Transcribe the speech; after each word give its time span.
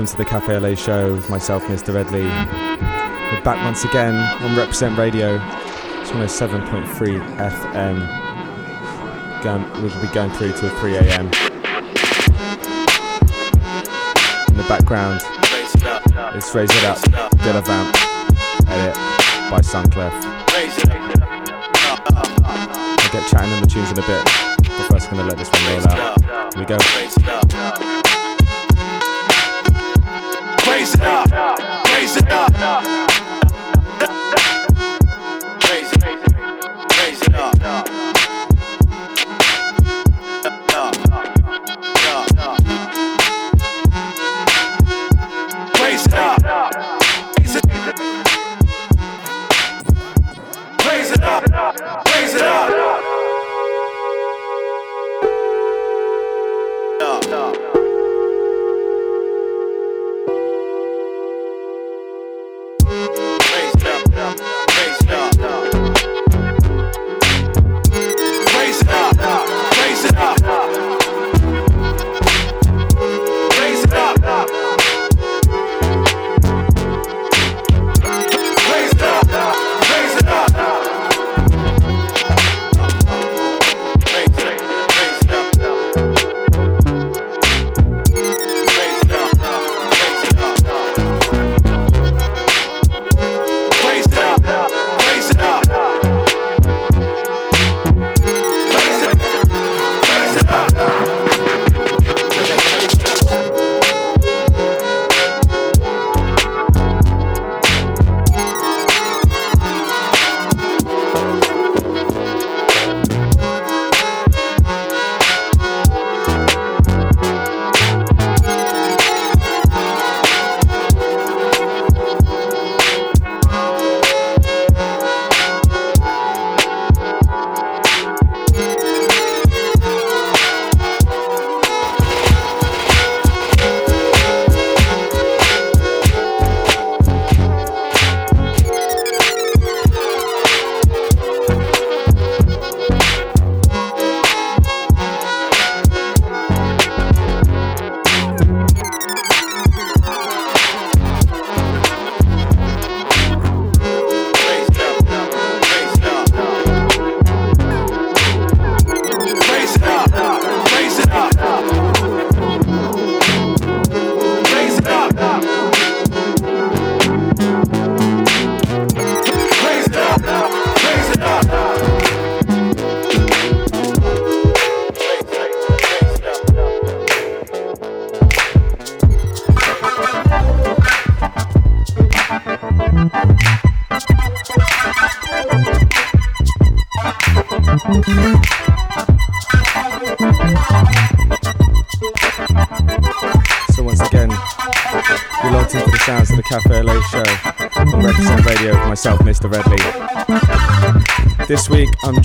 welcome 0.00 0.16
to 0.16 0.24
the 0.24 0.30
Café 0.30 0.56
Au 0.56 0.60
Lait 0.60 0.78
show 0.78 1.12
with 1.12 1.28
myself, 1.28 1.62
Mr. 1.64 1.92
Redley. 1.92 2.22
We're 2.22 3.42
back 3.44 3.62
once 3.62 3.84
again 3.84 4.14
on 4.14 4.56
Reprezent 4.56 4.96
Radio. 4.96 5.34
It's 6.00 6.10
107.3 6.10 7.20
FM. 7.36 8.00
Going, 9.42 9.82
we'll 9.82 10.00
be 10.00 10.08
going 10.14 10.30
through 10.30 10.54
till 10.54 10.70
3 10.78 10.96
a.m. 10.96 11.26
In 14.48 14.56
the 14.56 14.64
background, 14.68 15.20
it's 16.34 16.54
Raise 16.54 16.70
It 16.70 16.84
Up, 16.84 16.96
Dilla 17.42 17.62
Vamp, 17.62 17.94
edit 18.70 18.94
by 19.50 19.60
Sunclef. 19.60 20.12
I'll 22.96 23.12
get 23.12 23.28
chatting 23.28 23.52
on 23.52 23.60
the 23.60 23.68
tunes 23.68 23.90
in 23.90 23.98
a 23.98 24.06
bit, 24.06 24.24
but 24.24 24.86
first 24.88 25.12
I'm 25.12 25.18
going 25.18 25.28
to 25.28 25.34
let 25.34 25.36
this 25.36 25.50
one 25.50 25.62
roll 25.74 25.86
out. 25.88 26.54
Here 26.54 26.62
we 26.62 26.64
go. 26.64 27.89
Raise 30.80 30.94
it 30.94 31.02
up. 31.02 31.84
Raise 31.92 32.16
it 32.16 32.32
up. 32.32 33.29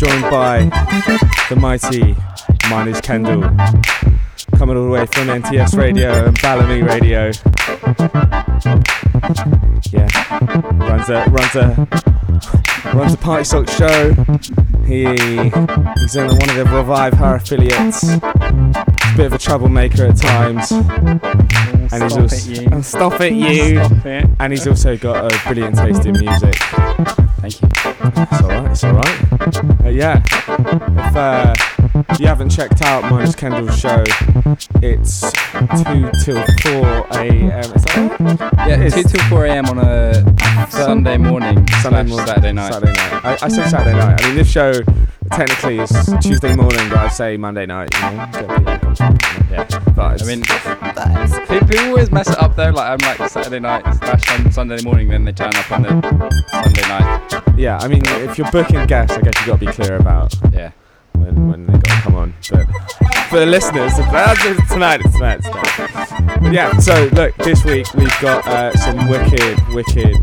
Joined 0.06 0.22
by 0.30 0.60
the 1.50 1.56
mighty 1.60 2.16
Minus 2.70 3.02
Kendal, 3.02 3.42
coming 4.56 4.78
all 4.78 4.84
the 4.84 4.90
way 4.92 5.08
from 5.08 5.30
NTS 5.30 5.76
Radio 5.76 6.28
and 6.28 6.38
Balamii 6.38 6.86
Radio. 6.86 7.32
Yeah, 9.92 10.08
runs 10.78 11.10
a 11.10 11.26
runs 11.32 11.56
a 11.56 12.96
runs 12.96 13.14
a 13.16 13.18
party 13.18 13.46
sock 13.46 13.68
show. 13.68 14.14
He 14.86 15.06
he's 16.02 16.16
in 16.16 16.28
one 16.28 16.50
of 16.50 16.56
the 16.56 16.70
Revive 16.72 17.14
Her 17.14 17.38
affiliates. 17.38 18.04
Bit 19.18 19.26
of 19.26 19.34
a 19.34 19.40
troublemaker 19.40 20.06
at 20.06 20.18
times. 20.18 20.72
And 20.72 22.04
he's 22.04 22.16
also 22.16 22.36
it, 22.36 22.62
you. 22.62 22.70
Oh, 22.72 22.82
stop 22.84 23.22
it, 23.22 23.34
you. 23.34 23.84
Stop 23.84 24.06
it. 24.06 24.30
And 24.40 24.54
he's 24.54 24.68
also 24.68 24.98
got 24.98 25.34
a 25.34 25.48
brilliant 25.48 25.78
taste 25.78 26.06
in 26.06 26.12
music. 26.20 26.56
Thank 27.42 27.60
you. 27.60 27.70
It's 27.74 28.42
alright, 28.42 28.72
it's 28.72 28.84
alright. 28.84 29.25
Uh, 29.86 29.90
yeah. 29.90 30.22
If 30.48 31.16
uh, 31.16 31.54
you 32.20 32.26
haven't 32.28 32.50
checked 32.50 32.82
out 32.82 33.04
Minus 33.12 33.36
Kendal's 33.36 33.78
show, 33.80 34.04
it's 34.82 35.22
2 35.22 36.10
till 36.24 36.44
4 36.64 37.08
a.m. 37.20 37.60
Is 37.60 37.84
that 37.84 38.18
right? 38.20 38.68
Yeah, 38.68 38.82
It's- 38.82 38.96
2 38.96 39.04
till 39.18 39.30
4 39.30 39.46
a.m. 39.46 39.66
on 39.68 39.78
a 39.80 40.24
Sunday 40.72 41.18
morning, 41.18 41.68
Sunday 41.82 42.04
morning, 42.04 42.26
Saturday 42.28 42.52
night. 42.54 42.74
Saturday 42.74 42.94
night. 42.94 43.26
I, 43.26 43.38
I 43.44 43.48
say 43.48 43.68
Saturday 43.68 43.98
night. 43.98 44.24
I 44.24 44.28
mean, 44.28 44.36
this 44.38 44.50
show 44.52 44.74
technically 45.32 45.80
is 45.80 45.92
Tuesday 46.22 46.56
morning, 46.56 46.90
but 46.90 46.98
I 46.98 47.08
say 47.10 47.38
Monday 47.38 47.66
night. 47.68 47.90
You 47.94 48.02
know, 48.02 48.30
Get 48.32 48.48
people 48.50 48.78
confused, 48.80 49.52
Yeah. 49.52 49.68
It's, 49.98 50.24
I 50.24 50.26
mean, 50.26 50.42
people, 51.48 51.68
people 51.68 51.88
always 51.90 52.12
mess 52.12 52.30
it 52.30 52.38
up 52.40 52.56
though. 52.56 52.70
Like 52.72 53.02
I'm 53.02 53.20
like 53.20 53.30
Saturday 53.30 53.60
night 53.60 53.84
slash 53.96 54.24
Sun- 54.26 54.52
Sunday 54.52 54.82
morning, 54.84 55.10
then 55.10 55.24
they 55.26 55.32
turn 55.32 55.56
up 55.56 55.72
on 55.72 55.84
the 55.84 55.90
Sunday 56.64 56.82
night. 56.88 57.44
yeah. 57.58 57.78
I 57.82 57.88
mean, 57.88 58.02
if 58.06 58.38
you're 58.38 58.50
booking 58.52 58.86
guests, 58.88 59.18
I 59.18 59.22
guess 59.22 59.34
you 59.42 59.48
got 59.48 59.60
to 59.60 59.66
be 59.66 59.72
clear 59.72 59.96
about 59.98 60.34
Yeah. 60.52 60.72
when, 61.14 61.50
when 61.50 61.66
they 61.68 61.74
got 61.74 61.84
to 61.86 62.02
come 62.02 62.16
on. 62.16 62.34
But 62.52 62.66
for 63.30 63.40
the 63.40 63.46
listeners, 63.46 63.92
it's 63.98 64.08
tonight, 64.08 64.38
it's 64.42 64.72
tonight, 64.74 65.02
it's 65.04 65.14
tonight. 65.16 66.40
But 66.42 66.54
yeah, 66.54 66.78
so 66.78 67.10
look, 67.14 67.36
this 67.38 67.64
week 67.66 67.92
we've 67.96 68.22
got 68.22 68.46
uh, 68.48 68.76
some 68.78 69.08
wicked, 69.10 69.58
wicked 69.70 70.16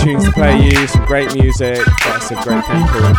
tunes 0.00 0.24
to 0.24 0.32
play 0.32 0.60
you, 0.60 0.86
some 0.86 1.04
great 1.06 1.34
music, 1.34 1.84
by 2.04 2.18
some 2.20 2.42
great 2.42 2.64
people. 2.64 3.16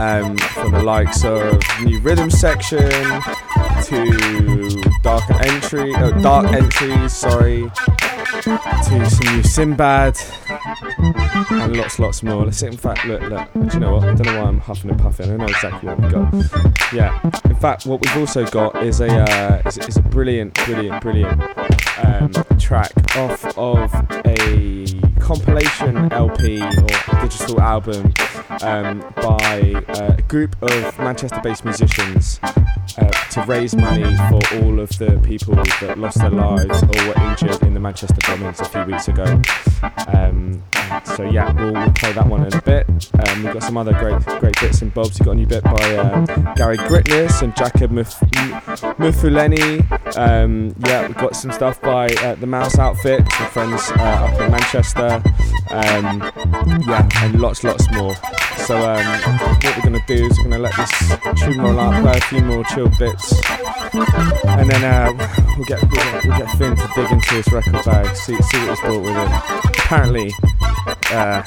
Um, 0.00 0.36
from 0.36 0.72
the 0.72 0.82
likes 0.82 1.24
of 1.24 1.62
New 1.84 2.00
Rhythm 2.00 2.28
Section 2.28 2.90
to 3.84 4.82
Dark 5.02 5.30
Entry, 5.30 5.94
oh, 5.96 6.10
Dark 6.22 6.52
Entries, 6.52 7.12
sorry, 7.12 7.70
to 8.42 9.10
some 9.10 9.34
new 9.34 9.42
Sinbad, 9.42 10.16
and 11.50 11.76
lots, 11.76 11.98
lots 11.98 12.22
more. 12.22 12.44
Let's. 12.44 12.62
In 12.62 12.76
fact, 12.76 13.04
look, 13.04 13.20
look. 13.22 13.52
Do 13.52 13.68
you 13.74 13.80
know 13.80 13.94
what? 13.94 14.04
I 14.04 14.14
don't 14.14 14.26
know 14.26 14.42
why 14.42 14.48
I'm 14.48 14.60
huffing 14.60 14.90
and 14.90 15.00
puffing. 15.00 15.30
I 15.30 15.36
know 15.36 15.46
exactly 15.46 15.88
what 15.88 16.00
we've 16.00 16.10
got. 16.10 16.92
Yeah. 16.92 17.20
In 17.44 17.56
fact, 17.56 17.86
what 17.86 18.00
we've 18.00 18.16
also 18.16 18.46
got 18.46 18.82
is 18.82 19.00
a 19.00 19.08
uh, 19.08 19.62
is, 19.66 19.78
is 19.78 19.96
a 19.96 20.02
brilliant, 20.02 20.54
brilliant, 20.64 21.02
brilliant 21.02 21.42
um, 22.04 22.32
track 22.58 22.92
off 23.16 23.44
of 23.58 23.92
a 24.26 25.03
compilation 25.24 26.12
LP 26.12 26.60
or 26.60 27.20
digital 27.22 27.58
album 27.60 28.12
um, 28.60 29.00
by 29.16 29.72
uh, 29.88 30.16
a 30.18 30.22
group 30.22 30.54
of 30.62 30.98
Manchester-based 30.98 31.64
musicians 31.64 32.38
uh, 32.42 33.10
to 33.30 33.42
raise 33.46 33.74
money 33.74 34.04
for 34.28 34.58
all 34.58 34.78
of 34.78 34.90
the 34.98 35.18
people 35.24 35.54
that 35.54 35.98
lost 35.98 36.18
their 36.18 36.30
lives 36.30 36.82
or 36.82 37.06
were 37.08 37.30
injured 37.30 37.62
in 37.62 37.72
the 37.72 37.80
Manchester 37.80 38.14
bombings 38.20 38.60
a 38.60 38.64
few 38.66 38.84
weeks 38.84 39.08
ago. 39.08 39.40
Um, 40.14 40.62
so 41.16 41.22
yeah, 41.24 41.52
we'll, 41.52 41.72
we'll 41.72 41.92
play 41.92 42.12
that 42.12 42.26
one 42.26 42.46
in 42.46 42.52
a 42.54 42.62
bit. 42.62 42.86
Um, 43.26 43.44
we've 43.44 43.52
got 43.52 43.62
some 43.62 43.76
other 43.76 43.92
great 43.94 44.22
great 44.40 44.60
bits 44.60 44.82
and 44.82 44.92
bobs. 44.92 45.18
We've 45.18 45.26
got 45.26 45.32
a 45.32 45.34
new 45.36 45.46
bit 45.46 45.64
by 45.64 45.96
uh, 45.96 46.54
Gary 46.54 46.76
Gritness 46.76 47.42
and 47.42 47.56
Jacob 47.56 47.90
Muf- 47.90 48.20
Mufuleni. 48.98 49.80
Um, 50.16 50.74
yeah, 50.86 51.06
we've 51.06 51.16
got 51.16 51.34
some 51.34 51.50
stuff 51.52 51.80
by 51.80 52.06
uh, 52.06 52.34
the 52.36 52.46
Mouse 52.46 52.78
Outfit, 52.78 53.26
some 53.32 53.46
friends 53.48 53.90
uh, 53.90 54.02
up 54.02 54.40
in 54.40 54.50
Manchester. 54.50 55.13
Um, 55.70 56.20
yeah, 56.86 57.08
and 57.22 57.40
lots, 57.40 57.64
lots 57.64 57.90
more. 57.92 58.14
So 58.66 58.76
um, 58.76 59.04
what 59.62 59.76
we're 59.76 59.82
gonna 59.82 60.04
do 60.06 60.26
is 60.26 60.38
we're 60.38 60.44
gonna 60.44 60.58
let 60.58 60.76
this 60.76 61.42
tune 61.42 61.60
roll 61.60 61.78
out, 61.78 62.02
play 62.02 62.16
a 62.16 62.20
few 62.22 62.40
more 62.40 62.64
chill 62.64 62.88
bits, 62.98 63.32
and 64.46 64.70
then 64.70 64.84
uh, 64.84 65.12
we'll 65.56 65.66
get 65.66 65.82
we'll 65.82 65.90
get, 65.90 66.24
we'll 66.24 66.38
get 66.38 66.50
Finn 66.58 66.76
to 66.76 66.88
dig 66.94 67.10
into 67.10 67.34
his 67.34 67.52
record 67.52 67.84
bag, 67.84 68.16
see 68.16 68.36
see 68.42 68.58
what 68.58 68.70
he's 68.70 68.80
brought 68.80 69.02
with 69.02 69.16
it. 69.16 69.78
Apparently, 69.84 70.32
uh, 71.10 71.42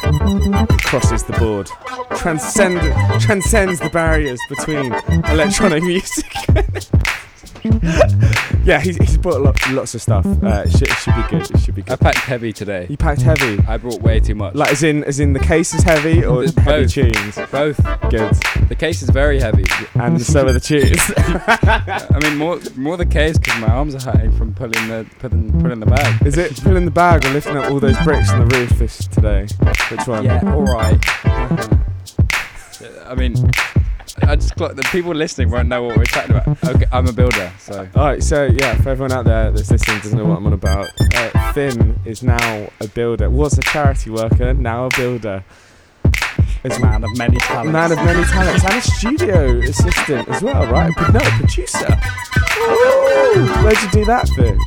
crosses 0.83 1.23
the 1.23 1.33
board, 1.39 1.69
transcend 2.17 2.79
transcends 3.21 3.79
the 3.79 3.89
barriers 3.89 4.39
between 4.49 4.93
electronic 5.31 5.83
music. 5.93 6.25
Yeah, 8.65 8.79
he's, 8.79 8.97
he's 8.97 9.17
brought 9.17 9.41
lo- 9.41 9.53
lots 9.71 9.95
of 9.95 10.01
stuff. 10.01 10.25
Uh, 10.25 10.63
it, 10.65 10.71
should, 10.71 10.83
it 10.89 10.97
should 10.97 11.15
be 11.15 11.21
good. 11.29 11.49
It 11.51 11.59
should 11.59 11.75
be 11.75 11.81
good. 11.81 11.93
I 11.93 11.95
packed 11.95 12.17
heavy 12.19 12.51
today. 12.53 12.87
You 12.89 12.97
packed 12.97 13.21
heavy, 13.21 13.59
I 13.67 13.77
brought 13.77 14.01
way 14.01 14.19
too 14.19 14.35
much. 14.35 14.55
like 14.55 14.71
as 14.71 14.83
in 14.83 15.03
as 15.03 15.19
in 15.19 15.33
the 15.33 15.39
case 15.39 15.73
is 15.73 15.83
heavy 15.83 16.23
or 16.25 16.43
heavy 16.43 16.83
both. 16.83 16.91
tunes. 16.93 17.35
Both. 17.51 17.77
Good, 18.09 18.33
The 18.69 18.75
case 18.77 19.01
is 19.01 19.09
very 19.09 19.39
heavy. 19.39 19.65
and 19.95 20.21
so 20.21 20.47
are 20.47 20.51
the 20.53 20.59
tunes. 20.59 20.99
I 21.17 22.19
mean, 22.21 22.37
more 22.37 22.59
more 22.75 22.97
the 22.97 23.05
case 23.05 23.37
because 23.37 23.59
my 23.61 23.67
arms 23.67 23.95
are 23.95 24.11
hurting 24.11 24.31
from 24.37 24.53
pulling 24.53 24.87
the 24.87 25.05
putting 25.19 25.51
pulling 25.61 25.79
the 25.79 25.85
bag. 25.85 26.25
Is 26.25 26.37
it 26.37 26.61
pulling 26.63 26.85
the 26.85 26.91
bag 26.91 27.25
or 27.25 27.29
lifting 27.29 27.57
up 27.57 27.71
all 27.71 27.79
those 27.79 27.97
bricks 28.03 28.31
on 28.31 28.47
the 28.47 28.57
roof 28.57 28.69
this 28.71 29.07
today? 29.07 29.47
Which 29.91 30.07
one? 30.07 30.23
Yeah, 30.25 30.41
all 30.53 30.63
right. 30.63 30.99
I 33.05 33.15
mean, 33.15 33.35
I 34.23 34.35
just 34.35 34.55
clocked 34.55 34.75
the 34.75 34.83
people 34.83 35.13
listening 35.13 35.49
won't 35.51 35.67
know 35.67 35.83
what 35.83 35.97
we're 35.97 36.05
talking 36.05 36.35
about. 36.35 36.63
Okay, 36.63 36.85
I'm 36.91 37.07
a 37.07 37.11
builder, 37.13 37.51
so 37.59 37.87
Alright, 37.95 38.23
so 38.23 38.45
yeah, 38.45 38.75
for 38.81 38.89
everyone 38.89 39.11
out 39.11 39.25
there 39.25 39.51
that's 39.51 39.69
listening 39.71 39.99
doesn't 39.99 40.17
know 40.17 40.25
what 40.25 40.37
I'm 40.37 40.45
on 40.47 40.53
about, 40.53 40.89
uh, 41.15 41.53
Finn 41.53 41.99
is 42.05 42.23
now 42.23 42.69
a 42.79 42.87
builder. 42.87 43.29
Was 43.29 43.57
a 43.57 43.61
charity 43.63 44.09
worker, 44.09 44.53
now 44.53 44.85
a 44.85 44.89
builder. 44.95 45.43
It's 46.63 46.79
man 46.79 47.03
of 47.03 47.15
many 47.17 47.37
talents. 47.37 47.71
man 47.71 47.91
of 47.91 47.97
many 47.99 48.23
talents 48.25 48.63
and 48.65 48.73
a 48.73 48.81
studio 48.81 49.59
assistant 49.59 50.27
as 50.27 50.41
well, 50.41 50.65
right? 50.71 50.91
But 50.97 51.11
no, 51.13 51.19
a 51.19 51.31
producer. 51.37 51.87
Ooh, 52.59 53.47
where'd 53.63 53.81
you 53.81 53.89
do 53.91 54.05
that, 54.05 54.27
Finn? 54.35 54.57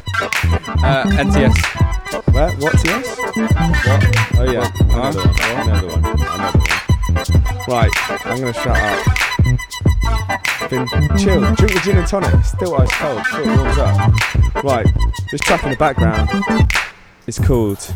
uh, 0.85 1.05
NTS. 1.19 2.33
Where? 2.33 2.51
What's 2.57 2.85
yes? 2.85 3.19
What? 3.19 4.39
Oh 4.39 4.51
yeah, 4.51 4.71
another 4.81 5.21
one. 5.21 5.69
Another 5.69 5.89
one. 5.89 6.05
Another 6.05 6.59
one. 6.59 6.90
Right, 7.69 7.91
I'm 8.25 8.41
gonna 8.41 8.53
shut 8.53 8.77
up. 8.77 9.19
Finn, 10.69 10.87
chill. 11.19 11.41
Drink 11.55 11.73
your 11.75 11.83
gin 11.83 11.99
and 11.99 12.07
tonic. 12.07 12.45
Still 12.45 12.77
ice 12.77 12.93
cold. 12.93 13.25
Still 13.27 13.47
warms 13.47 13.79
up. 13.79 14.65
Right, 14.65 14.87
this 15.31 15.41
track 15.41 15.65
in 15.65 15.71
the 15.71 15.77
background 15.77 16.29
is 17.27 17.39
called 17.39 17.95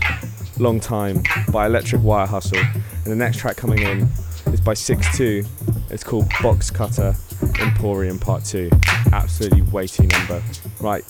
Long 0.59 0.81
Time 0.81 1.22
by 1.53 1.66
Electric 1.66 2.03
Wire 2.03 2.27
Hustle. 2.27 2.59
And 2.59 3.07
the 3.12 3.16
next 3.16 3.38
track 3.38 3.57
coming 3.57 3.81
in 3.81 4.09
is 4.46 4.61
by 4.61 4.74
6-2. 4.74 5.46
It's 5.90 6.05
called 6.05 6.27
Box 6.42 6.70
Cutter 6.70 7.14
Emporium 7.61 8.18
Part 8.18 8.44
2. 8.44 8.70
Absolutely 9.12 9.62
weighty 9.62 10.07
number. 10.07 10.42
Right, 10.81 11.05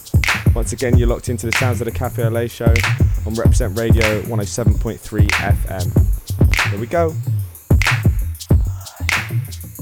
once 0.54 0.72
again, 0.72 0.98
you're 0.98 1.08
locked 1.08 1.28
into 1.28 1.46
the 1.46 1.52
sounds 1.52 1.80
of 1.80 1.86
the 1.86 1.92
Café 1.92 2.26
Au 2.26 2.28
Lait 2.28 2.50
show 2.50 2.74
on 3.26 3.34
Reprezent 3.34 3.78
Radio 3.78 4.22
107.3 4.22 5.28
FM. 5.28 6.70
Here 6.70 6.80
we 6.80 6.86
go. 6.86 7.14
Thank 9.34 9.73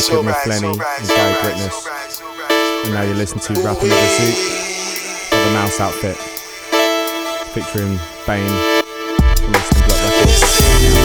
Jacob 0.00 0.24
Mafleni 0.24 0.70
and 0.70 1.08
Gary. 1.08 1.70
And 2.84 2.94
now 2.94 3.02
you're 3.02 3.14
listening 3.14 3.44
to 3.44 3.52
Rapping 3.60 3.82
with 3.82 3.90
the 3.90 4.08
Suit 4.16 5.30
by 5.30 5.38
the 5.38 5.50
Mouse 5.52 5.78
Outfit, 5.80 6.16
featuring 7.52 7.98
Bane 8.26 8.48
from 9.36 9.54
Eastern 9.54 9.82
Bloc 9.86 10.00
Records. 10.00 10.40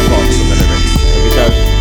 Box 0.10 0.40
on 0.40 0.48
the 0.50 0.56
lyrics. 0.56 0.92
Here 1.14 1.24
we 1.24 1.30
go. 1.36 1.75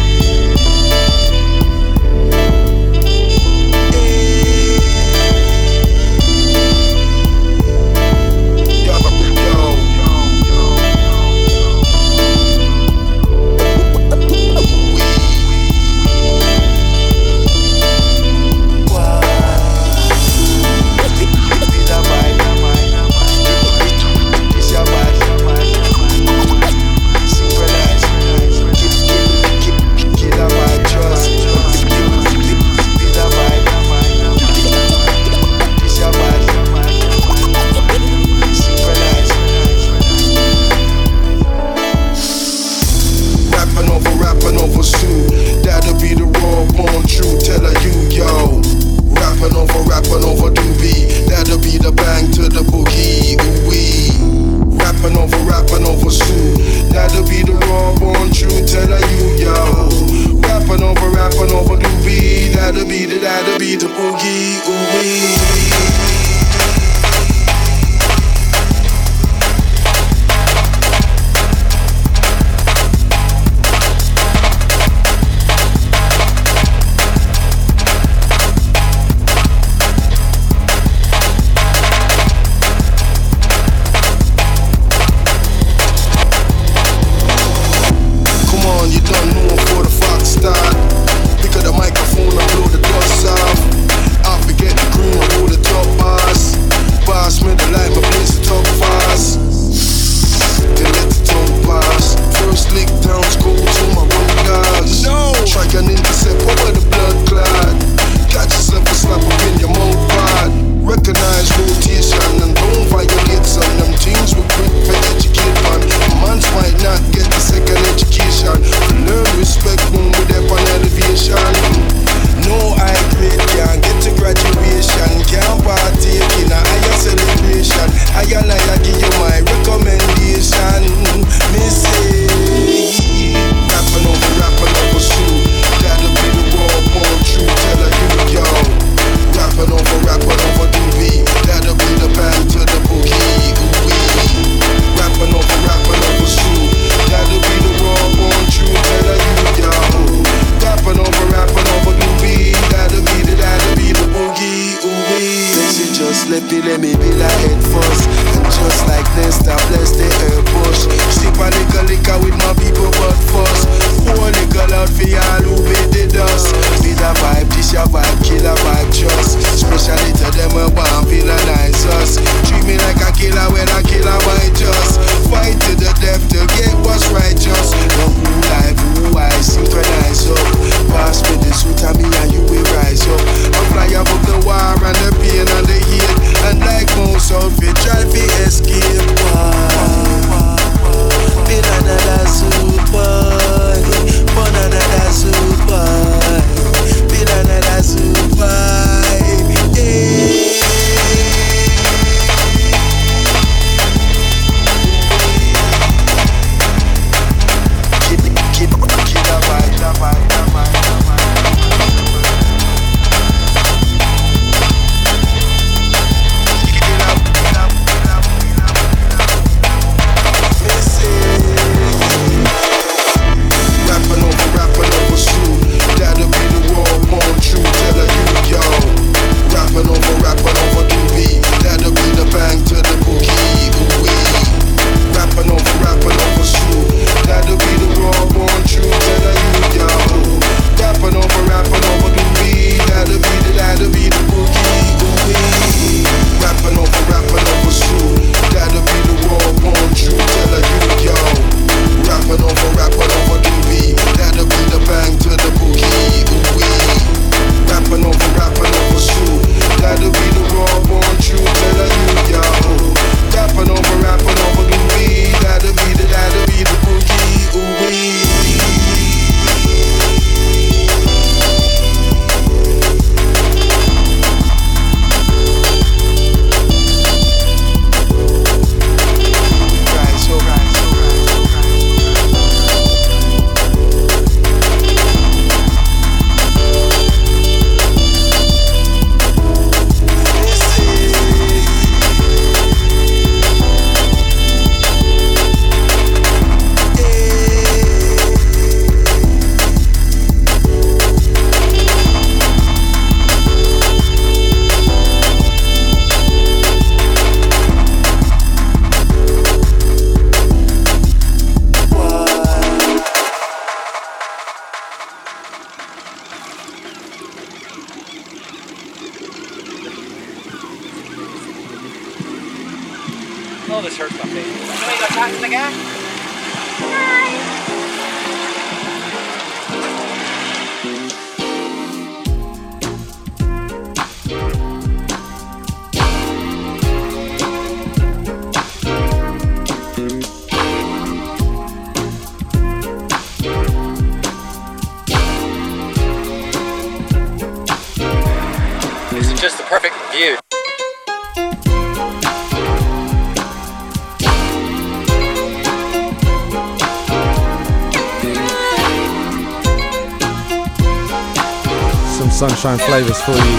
Sunshine 362.64 362.78
flavours 362.88 363.20
for 363.20 363.32
you 363.32 363.53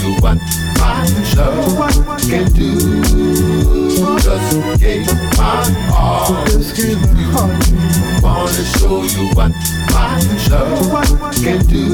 you 0.00 0.14
what 0.22 0.38
my 0.78 1.04
love 2.06 2.20
can 2.22 2.46
do. 2.52 3.02
Just 4.18 4.80
gave 4.80 5.06
my 5.36 5.90
all 5.92 6.44
to 6.44 6.58
you. 6.80 6.96
Wanna 8.22 8.64
show 8.78 9.02
you 9.02 9.24
what 9.34 9.52
my 9.92 10.18
love 11.20 11.34
can 11.42 11.60
do. 11.66 11.84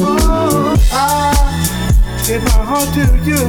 Oh, 0.00 0.76
I 0.92 1.34
Give 2.26 2.42
my 2.42 2.50
heart 2.50 2.88
to 2.94 3.04
you. 3.28 3.40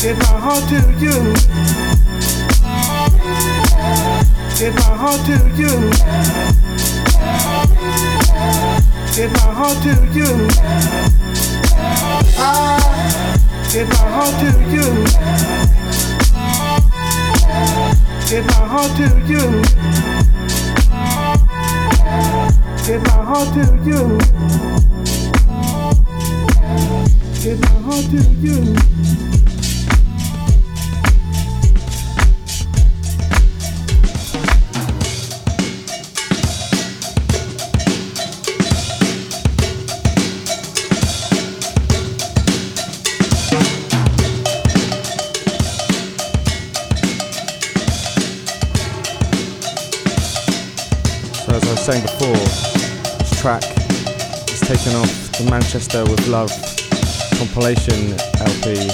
Give 0.00 0.18
my 0.18 0.24
heart 0.38 0.64
to 0.68 0.78
you. 1.02 1.16
Give 4.56 4.74
my 4.76 4.82
heart 4.96 5.20
to 5.26 5.36
you. 5.56 5.72
Give 9.14 9.30
my 9.30 9.40
heart 9.40 9.76
to 9.82 9.92
you. 10.14 10.48
Ah, 12.38 12.80
I 13.60 13.68
Give 13.70 13.88
my 13.88 13.94
heart 13.94 14.34
to 14.40 14.50
you. 14.72 14.86
Give 18.30 18.46
my 18.46 18.62
heart 18.72 18.92
to 18.96 19.06
you. 19.28 19.44
Give 22.86 23.02
my 23.02 23.20
heart 23.28 23.48
to 23.52 23.64
you. 23.84 24.02
Give 27.42 27.60
my 27.60 27.68
heart 27.84 28.04
to 28.12 28.20
you. 28.40 29.41
Track 53.42 53.64
is 54.54 54.60
taken 54.60 54.94
off 54.94 55.10
the 55.34 55.44
Manchester 55.50 56.04
with 56.04 56.28
Love 56.28 56.48
compilation 57.34 58.14
LP 58.38 58.86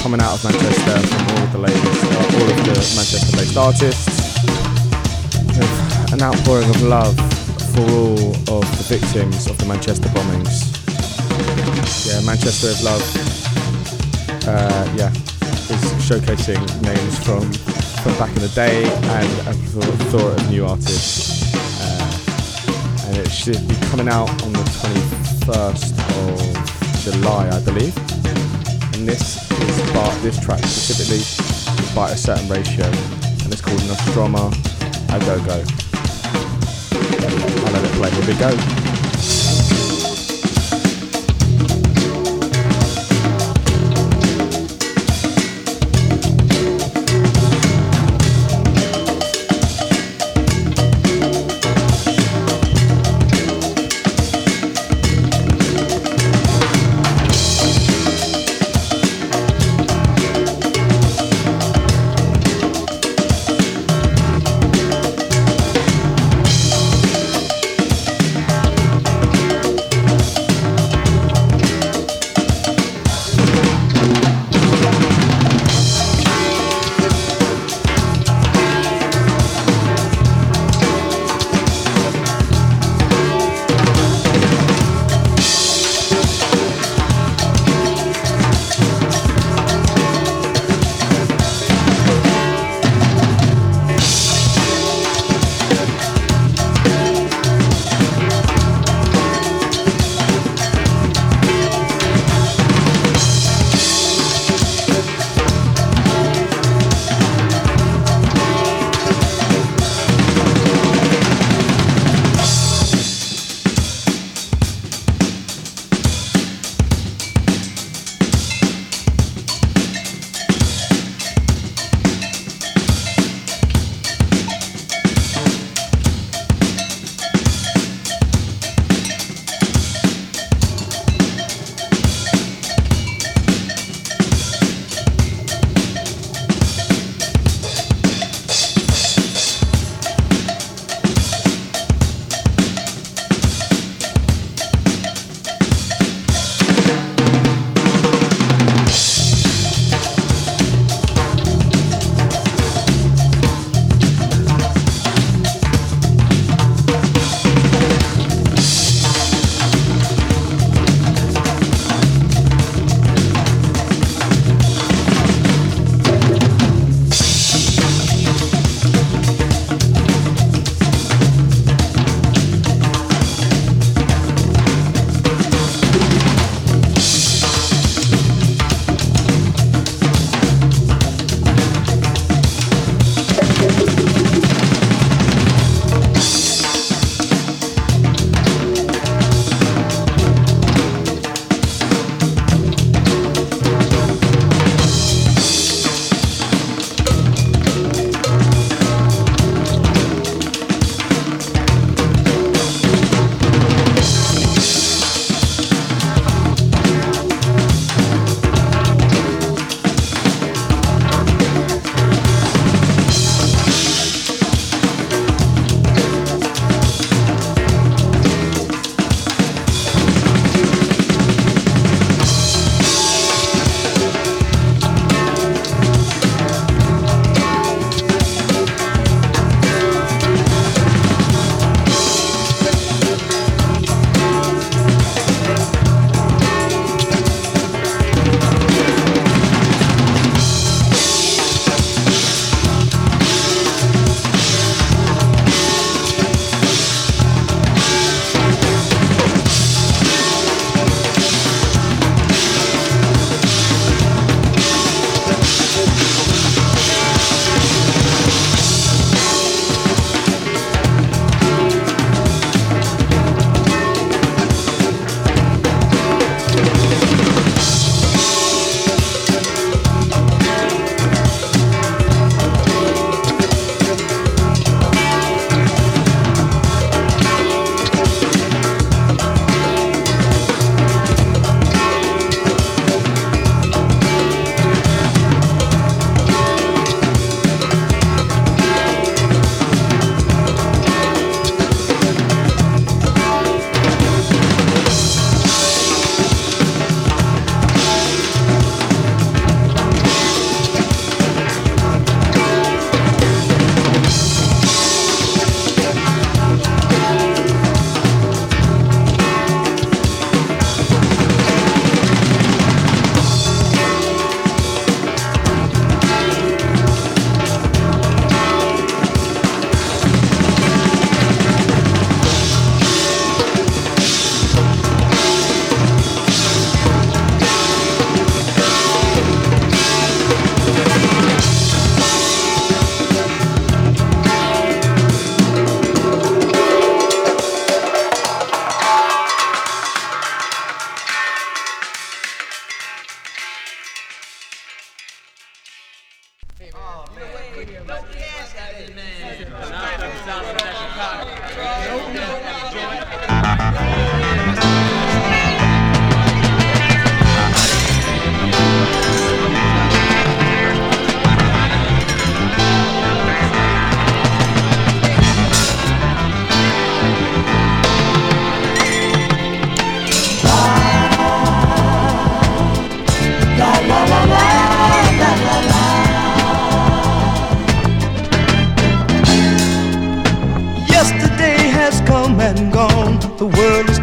coming 0.00 0.18
out 0.18 0.32
of 0.32 0.40
Manchester 0.40 0.96
from 1.04 1.20
all 1.28 1.42
of 1.44 1.52
the 1.52 1.58
latest, 1.58 2.04
all 2.16 2.48
of 2.48 2.56
the 2.56 2.72
Manchester-based 2.96 3.56
artists. 3.58 4.40
With 5.52 6.12
an 6.14 6.22
outpouring 6.22 6.70
of 6.70 6.80
love 6.84 7.16
for 7.76 7.84
all 8.48 8.56
of 8.56 8.64
the 8.80 8.86
victims 8.88 9.46
of 9.46 9.58
the 9.58 9.66
Manchester 9.66 10.08
bombings. 10.08 10.72
Yeah, 12.08 12.24
Manchester 12.24 12.68
with 12.68 12.82
Love. 12.82 13.04
Uh, 14.48 14.88
yeah, 14.96 15.12
is 15.68 15.84
showcasing 16.00 16.64
names 16.80 17.18
from 17.22 17.44
from 18.00 18.16
back 18.16 18.34
in 18.36 18.40
the 18.40 18.52
day 18.54 18.84
and 18.88 19.48
a 19.48 19.52
plethora 19.68 20.32
of 20.32 20.50
new 20.50 20.64
artists. 20.64 21.35
It 23.18 23.30
should 23.30 23.66
be 23.66 23.74
coming 23.86 24.08
out 24.08 24.28
on 24.42 24.52
the 24.52 24.58
21st 24.58 25.94
of 26.28 26.42
July, 27.02 27.48
I 27.48 27.60
believe. 27.64 27.96
And 28.94 29.08
this 29.08 29.50
is 29.50 29.92
by 29.92 30.14
this 30.20 30.38
track 30.38 30.60
specifically 30.60 31.16
is 31.16 31.94
by 31.94 32.10
a 32.10 32.16
certain 32.16 32.46
ratio, 32.48 32.84
and 32.84 33.52
it's 33.52 33.62
called 33.62 33.80
Nostroma 33.80 34.52
A 35.14 35.18
Go 35.20 35.38
Go. 35.46 35.64
I'll 37.64 37.72
let 37.72 37.84
it 37.84 37.92
play. 37.92 38.10
Here 38.10 38.26
we 38.26 38.38
go. 38.38 38.75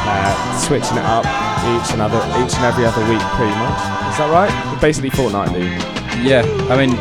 uh, 0.08 0.60
switching 0.60 0.96
it 0.96 1.04
up 1.04 1.47
each 1.74 1.92
and 1.94 2.02
other, 2.02 2.18
each 2.44 2.54
and 2.56 2.66
every 2.66 2.86
other 2.86 3.02
week, 3.10 3.22
pretty 3.38 3.56
much. 3.58 3.80
Is 4.12 4.18
that 4.22 4.30
right? 4.32 4.52
Basically 4.82 5.10
fortnightly. 5.10 5.68
Yeah, 6.26 6.42
I 6.70 6.76
mean, 6.78 6.98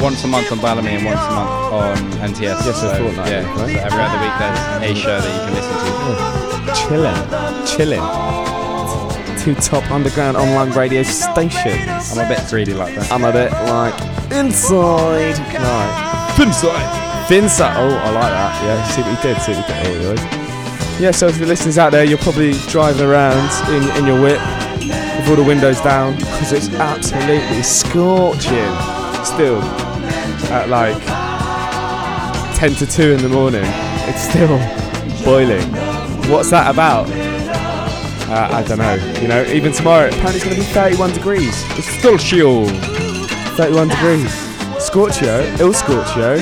once 0.00 0.22
a 0.24 0.28
month 0.28 0.50
on 0.52 0.58
Balamii 0.58 0.96
and 0.98 1.04
once 1.04 1.20
a 1.20 1.30
month 1.34 1.50
on 1.72 1.96
NTS. 2.30 2.64
Yes, 2.64 2.80
so 2.80 2.88
fortnightly, 2.96 3.32
Yeah, 3.32 3.44
right? 3.56 3.70
so 3.70 3.86
every 3.88 4.02
other 4.02 4.18
week 4.22 4.34
there's 4.40 4.60
a 4.90 4.94
show 4.94 5.18
that 5.20 5.32
you 5.34 5.40
can 5.44 5.54
listen 5.54 5.74
to. 5.74 5.88
Oh, 6.08 6.72
chilling, 6.88 7.18
chilling. 7.66 8.04
Two 9.38 9.54
top 9.60 9.88
underground 9.90 10.36
online 10.36 10.70
radio 10.72 11.02
stations. 11.02 12.12
I'm 12.12 12.24
a 12.24 12.28
bit 12.28 12.40
greedy 12.50 12.74
like 12.74 12.94
that. 12.96 13.10
I'm 13.12 13.24
a 13.24 13.32
bit 13.32 13.52
like 13.52 13.94
inside. 14.32 15.38
Right. 15.38 16.34
Finside. 16.36 17.26
Finside. 17.28 17.76
Oh, 17.76 17.94
I 17.96 18.10
like 18.10 18.32
that. 18.32 18.62
Yeah, 18.64 18.88
see 18.88 19.02
what 19.02 19.16
he 19.16 19.22
did. 19.22 19.42
See 19.42 19.52
what 19.52 19.64
he 19.64 19.72
did. 19.72 19.86
Oh, 19.86 20.00
he 20.00 20.06
was. 20.42 20.47
Yeah, 21.00 21.12
so 21.12 21.28
if 21.28 21.38
your 21.38 21.46
listeners 21.46 21.78
out 21.78 21.92
there, 21.92 22.02
you're 22.04 22.18
probably 22.18 22.54
driving 22.66 23.06
around 23.06 23.48
in, 23.72 23.96
in 23.98 24.04
your 24.04 24.20
whip 24.20 24.40
with 24.80 25.28
all 25.28 25.36
the 25.36 25.44
windows 25.44 25.80
down 25.80 26.16
because 26.16 26.52
it's 26.52 26.68
absolutely 26.70 27.62
scorching 27.62 28.74
still 29.24 29.62
at 30.50 30.68
like 30.68 30.96
10 32.56 32.74
to 32.74 32.86
2 32.86 33.12
in 33.12 33.22
the 33.22 33.28
morning. 33.28 33.62
It's 33.64 34.22
still 34.22 34.58
boiling. 35.24 35.62
What's 36.28 36.50
that 36.50 36.68
about? 36.68 37.08
Uh, 38.28 38.48
I 38.52 38.64
don't 38.64 38.78
know. 38.78 38.94
You 39.20 39.28
know, 39.28 39.44
even 39.44 39.72
tomorrow, 39.72 40.08
apparently 40.08 40.36
it's 40.36 40.44
going 40.44 40.56
to 40.56 40.62
be 40.62 40.66
31 40.66 41.12
degrees. 41.12 41.64
It's 41.78 41.86
still 41.86 42.18
chill. 42.18 42.66
31 43.56 43.88
degrees. 43.88 44.32
Scorchio, 44.84 45.42
Il 45.60 45.72
Scorchio. 45.72 46.38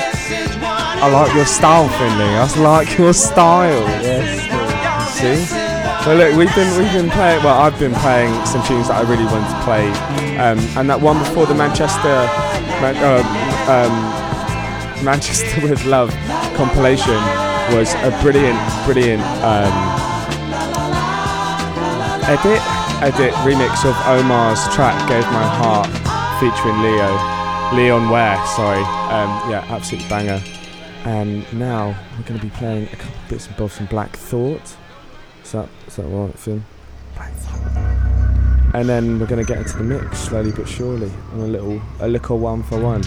I 0.99 1.11
like 1.11 1.35
your 1.35 1.45
style, 1.45 1.89
Finley. 1.91 2.25
I 2.25 2.61
like 2.61 2.97
your 2.97 3.13
style. 3.13 3.83
Yes. 4.03 4.46
Well, 6.07 6.17
look, 6.19 6.37
we've 6.37 6.55
been 6.55 6.71
we've 6.79 6.93
been 6.93 7.11
playing. 7.11 7.43
Well, 7.43 7.59
I've 7.59 7.79
been 7.81 7.95
playing 7.95 8.33
some 8.47 8.63
tunes 8.65 8.89
that 8.89 9.03
I 9.03 9.09
really 9.09 9.25
wanted 9.25 9.49
to 9.49 9.61
play, 9.65 9.89
um, 10.37 10.59
and 10.77 10.91
that 10.91 11.01
one 11.01 11.19
before 11.19 11.47
the 11.47 11.55
Manchester, 11.55 12.29
Man, 12.85 12.95
uh, 13.01 13.25
um, 13.67 15.05
Manchester 15.05 15.67
with 15.69 15.85
Love 15.87 16.11
compilation 16.55 17.17
was 17.75 17.95
a 18.05 18.13
brilliant, 18.23 18.61
brilliant 18.85 19.23
um, 19.41 19.73
edit, 22.29 22.61
edit 23.03 23.33
remix 23.43 23.89
of 23.89 23.97
Omar's 24.07 24.63
track 24.75 24.95
"Gave 25.09 25.25
My 25.33 25.49
Heart" 25.59 25.89
featuring 26.39 26.77
Leo, 26.85 27.11
Leon 27.75 28.11
Ware. 28.11 28.37
Sorry, 28.55 28.85
um, 29.11 29.51
yeah, 29.51 29.65
absolute 29.71 30.07
banger. 30.09 30.43
And 31.05 31.51
now 31.53 31.97
we're 32.19 32.25
going 32.25 32.39
to 32.39 32.47
be 32.47 32.51
playing 32.51 32.85
a 32.93 32.97
couple 32.97 33.17
bits 33.29 33.47
and 33.47 33.57
bobs 33.57 33.77
from 33.77 33.87
Black 33.87 34.15
Thought. 34.15 34.77
Is 35.47 35.53
that 35.53 35.69
is 35.87 35.95
that 35.95 36.07
right, 36.09 36.37
Finn? 36.37 36.65
And 38.75 38.89
then 38.89 39.21
we're 39.21 39.27
going 39.27 39.47
to 39.47 39.47
get 39.47 39.59
into 39.59 39.79
the 39.79 39.85
mix 39.85 40.19
slowly 40.19 40.51
but 40.51 40.67
surely 40.67 41.09
on 41.35 41.39
a 41.39 41.47
little 41.47 41.81
a 42.01 42.09
little 42.09 42.41
one 42.41 42.65
for 42.65 42.81
one. 42.81 43.05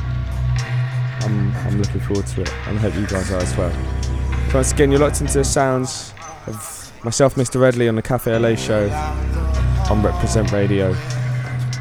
I'm 1.20 1.54
I'm 1.58 1.78
looking 1.78 2.00
forward 2.00 2.26
to 2.28 2.44
it, 2.44 2.54
and 2.68 2.80
I 2.80 2.82
hope 2.82 2.96
you 2.96 3.06
guys 3.08 3.30
are 3.34 3.42
as 3.42 3.58
well. 3.58 3.74
So 4.52 4.56
once 4.56 4.72
again, 4.72 4.90
you're 4.90 5.02
locked 5.02 5.20
into 5.20 5.40
the 5.40 5.44
sounds 5.44 6.14
of 6.48 6.94
myself, 7.04 7.36
Mr. 7.36 7.60
Redley, 7.60 7.90
on 7.90 7.96
the 7.96 8.02
Café 8.02 8.38
Au 8.38 8.40
Lait 8.40 8.58
show 8.58 8.90
on 9.90 10.02
Reprezent 10.02 10.54
Radio. 10.54 10.94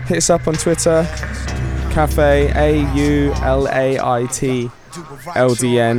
Hit 0.09 0.17
us 0.17 0.29
up 0.29 0.49
on 0.49 0.55
Twitter, 0.55 1.05
Cafe 1.91 2.53
A 2.55 2.95
U 2.95 3.33
L 3.43 3.67
A 3.69 3.99
I 3.99 4.27
T 4.27 4.71
L 5.35 5.55
D 5.55 5.79
N, 5.79 5.99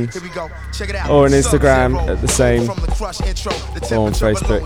or 1.08 1.24
on 1.26 1.30
Instagram 1.30 1.96
at 2.08 2.20
the 2.20 2.28
same, 2.28 2.62
or 2.68 4.06
on 4.06 4.12
Facebook. 4.12 4.60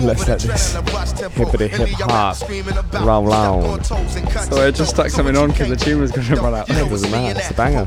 Let's 0.00 0.26
let 0.28 0.40
this 0.40 0.74
hippity 1.34 1.68
hip 1.68 1.88
hop 2.00 2.36
roll 3.04 3.32
on. 3.32 3.82
So 3.84 4.66
I 4.66 4.70
just 4.70 4.90
stuck 4.90 5.08
something 5.10 5.36
on 5.36 5.50
because 5.50 5.68
the 5.68 5.76
tune 5.76 6.00
was 6.00 6.10
going 6.12 6.26
to 6.26 6.36
run 6.36 6.54
out. 6.54 6.68
It 6.70 6.74
doesn't 6.74 7.10
matter, 7.10 7.38
it's 7.38 7.50
a 7.50 7.54
banger. 7.54 7.84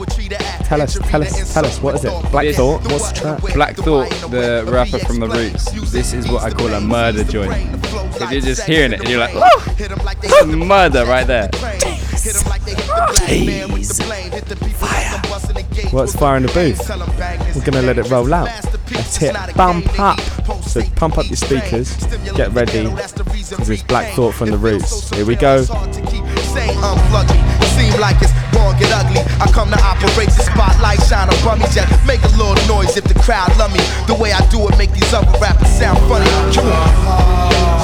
Tell 0.65 0.81
us, 0.81 0.97
tell 0.99 1.21
us, 1.21 1.53
tell 1.53 1.65
us, 1.65 1.81
what 1.81 1.95
is 1.95 2.05
it? 2.05 2.31
Black 2.31 2.45
This- 2.45 2.57
Thought? 2.57 2.83
What's 2.91 3.11
the 3.11 3.19
track? 3.19 3.53
Black 3.53 3.75
Thought, 3.75 4.09
the 4.31 4.65
rapper 4.67 4.99
from 4.99 5.19
the 5.19 5.27
Roots. 5.27 5.91
This 5.91 6.13
is 6.13 6.27
what 6.29 6.43
I 6.43 6.49
call 6.51 6.67
a 6.73 6.81
murder 6.81 7.23
joint. 7.23 7.51
If 8.19 8.31
you're 8.31 8.41
just 8.41 8.63
hearing 8.63 8.93
it 8.93 8.99
and 8.99 9.09
you're 9.09 9.19
like, 9.19 9.33
oh, 9.35 10.45
murder 10.45 11.05
right 11.05 11.27
there. 11.27 11.49
What's 15.91 16.15
fire 16.15 16.37
in 16.37 16.43
the 16.43 16.51
booth? 16.53 16.89
We're 17.55 17.63
gonna 17.63 17.85
let 17.85 17.97
it 17.97 18.09
roll 18.09 18.33
out. 18.33 18.49
Let's 18.91 19.17
hit 19.17 19.35
bump 19.55 19.99
up. 19.99 20.19
So 20.63 20.81
pump 20.95 21.17
up 21.17 21.27
your 21.27 21.37
speakers, 21.37 21.95
get 22.35 22.51
ready. 22.53 22.87
This 22.87 23.69
is 23.69 23.83
Black 23.83 24.13
Thought 24.13 24.33
from 24.33 24.51
the 24.51 24.57
Roots. 24.57 25.09
Here 25.11 25.25
we 25.25 25.35
go. 25.35 25.63
Say 25.63 26.69
unplug 26.75 27.29
me. 27.29 27.65
Seem 27.67 27.99
like 28.01 28.21
it's 28.21 28.33
ugly. 28.97 29.21
I 29.39 29.49
come 29.53 29.69
to 29.69 29.79
operate 29.81 30.29
the 30.29 30.43
spotlight, 30.43 31.01
shine 31.03 31.29
a 31.29 31.43
bummy 31.43 31.65
jet. 31.73 31.87
Make 32.05 32.23
a 32.23 32.29
little 32.37 32.55
noise 32.67 32.97
if 32.97 33.05
the 33.05 33.13
crowd 33.15 33.55
love 33.57 33.71
me. 33.73 33.79
The 34.07 34.15
way 34.15 34.33
I 34.33 34.45
do 34.49 34.67
it, 34.67 34.77
make 34.77 34.91
these 34.91 35.13
other 35.13 35.37
rappers 35.39 35.69
sound 35.69 35.99
funny. 36.09 36.29
Come 36.53 36.67
on. 36.67 37.76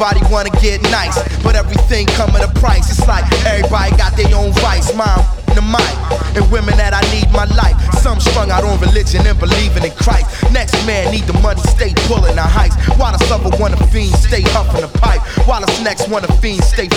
Everybody 0.00 0.32
wanna 0.32 0.50
get 0.64 0.80
nice, 0.84 1.20
but 1.42 1.54
everything 1.54 2.06
come 2.16 2.30
at 2.30 2.40
a 2.40 2.48
price. 2.58 2.88
It's 2.88 3.06
like 3.06 3.20
everybody 3.44 3.94
got 3.98 4.16
their 4.16 4.34
own 4.34 4.50
vice. 4.52 4.94
Mine 4.96 5.20
the 5.52 5.60
mic, 5.60 5.92
and 6.32 6.40
women 6.50 6.72
that 6.80 6.96
I 6.96 7.04
need 7.12 7.28
my 7.36 7.44
life. 7.52 7.76
Some 8.00 8.18
strung 8.18 8.50
out 8.50 8.64
on 8.64 8.80
religion 8.80 9.26
and 9.26 9.38
believing 9.38 9.84
in 9.84 9.90
Christ. 9.92 10.24
Next 10.52 10.72
man 10.86 11.12
need 11.12 11.28
the 11.28 11.36
money, 11.44 11.60
stay 11.76 11.92
pulling 12.08 12.36
the 12.36 12.42
heights. 12.48 12.76
While 12.96 13.12
the 13.12 13.20
other 13.28 13.52
one 13.60 13.74
a 13.74 13.80
fiend, 13.92 14.14
stay 14.16 14.40
huffing 14.40 14.80
the 14.80 14.88
pipe. 14.88 15.20
While 15.44 15.60
the 15.60 15.82
next 15.84 16.08
one 16.08 16.24
a 16.24 16.32
fiend, 16.40 16.64
stay 16.64 16.88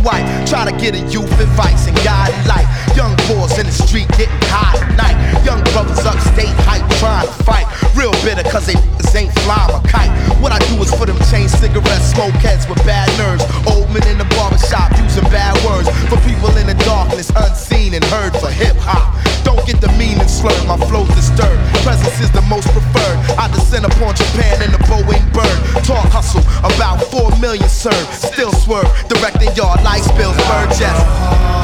white. 0.00 0.24
Try 0.48 0.64
to 0.64 0.72
get 0.80 0.94
a 0.94 1.02
youth 1.12 1.28
advice 1.36 1.88
and 1.88 1.96
guide 2.00 2.32
life. 2.48 2.64
Young 2.96 3.12
boys 3.28 3.58
in 3.60 3.66
the 3.66 3.76
street 3.76 4.08
getting 4.16 4.40
high 4.48 4.80
at 4.80 4.96
night. 4.96 5.16
Young 5.44 5.60
brothers 5.76 6.00
upstate 6.08 6.56
hype 6.64 6.88
trying 6.96 7.26
to 7.26 7.32
fight. 7.44 7.66
Real 7.92 8.16
bitter 8.24 8.48
cause 8.48 8.64
they 8.64 8.80
niggas 9.06 9.20
ain't 9.20 9.32
flying 9.40 9.74
a 9.74 9.88
kite. 9.88 10.10
What 10.40 10.52
I 10.52 10.58
do 10.68 10.80
is 10.82 10.92
for 10.94 11.06
them 11.06 11.18
chain 11.30 11.48
cigarettes, 11.48 12.12
smoke 12.12 12.34
heads 12.34 12.68
with 12.68 12.78
bad 12.84 13.08
nerves. 13.18 13.44
Old 13.66 13.88
men 13.90 14.06
in 14.08 14.18
the 14.18 14.24
barbershop 14.36 14.92
using 14.98 15.24
bad 15.30 15.54
words. 15.64 15.88
For 16.08 16.18
people 16.28 16.54
in 16.56 16.66
the 16.66 16.74
darkness, 16.84 17.30
unseen 17.36 17.94
and 17.94 18.04
heard 18.04 18.32
for 18.36 18.50
hip 18.50 18.76
hop. 18.76 19.14
Don't 19.44 19.64
get 19.66 19.80
the 19.80 19.88
meaning 19.98 20.28
slurred, 20.28 20.66
my 20.66 20.76
flow's 20.88 21.08
disturbed. 21.14 21.60
Presence 21.82 22.20
is 22.20 22.30
the 22.32 22.42
most 22.42 22.68
preferred. 22.68 23.18
I 23.38 23.48
descend 23.52 23.84
upon 23.84 24.14
Japan 24.14 24.62
in 24.62 24.72
the 24.72 24.82
Boeing 24.90 25.24
bird. 25.32 25.84
Talk 25.84 26.06
hustle, 26.10 26.42
about 26.64 27.02
four 27.10 27.30
million 27.38 27.68
served. 27.68 28.12
Still 28.12 28.52
swerve, 28.52 28.88
directing 29.08 29.54
y'all 29.54 29.82
like 29.84 30.02
spills, 30.02 30.36
bird 30.48 30.70
jets. 30.74 31.55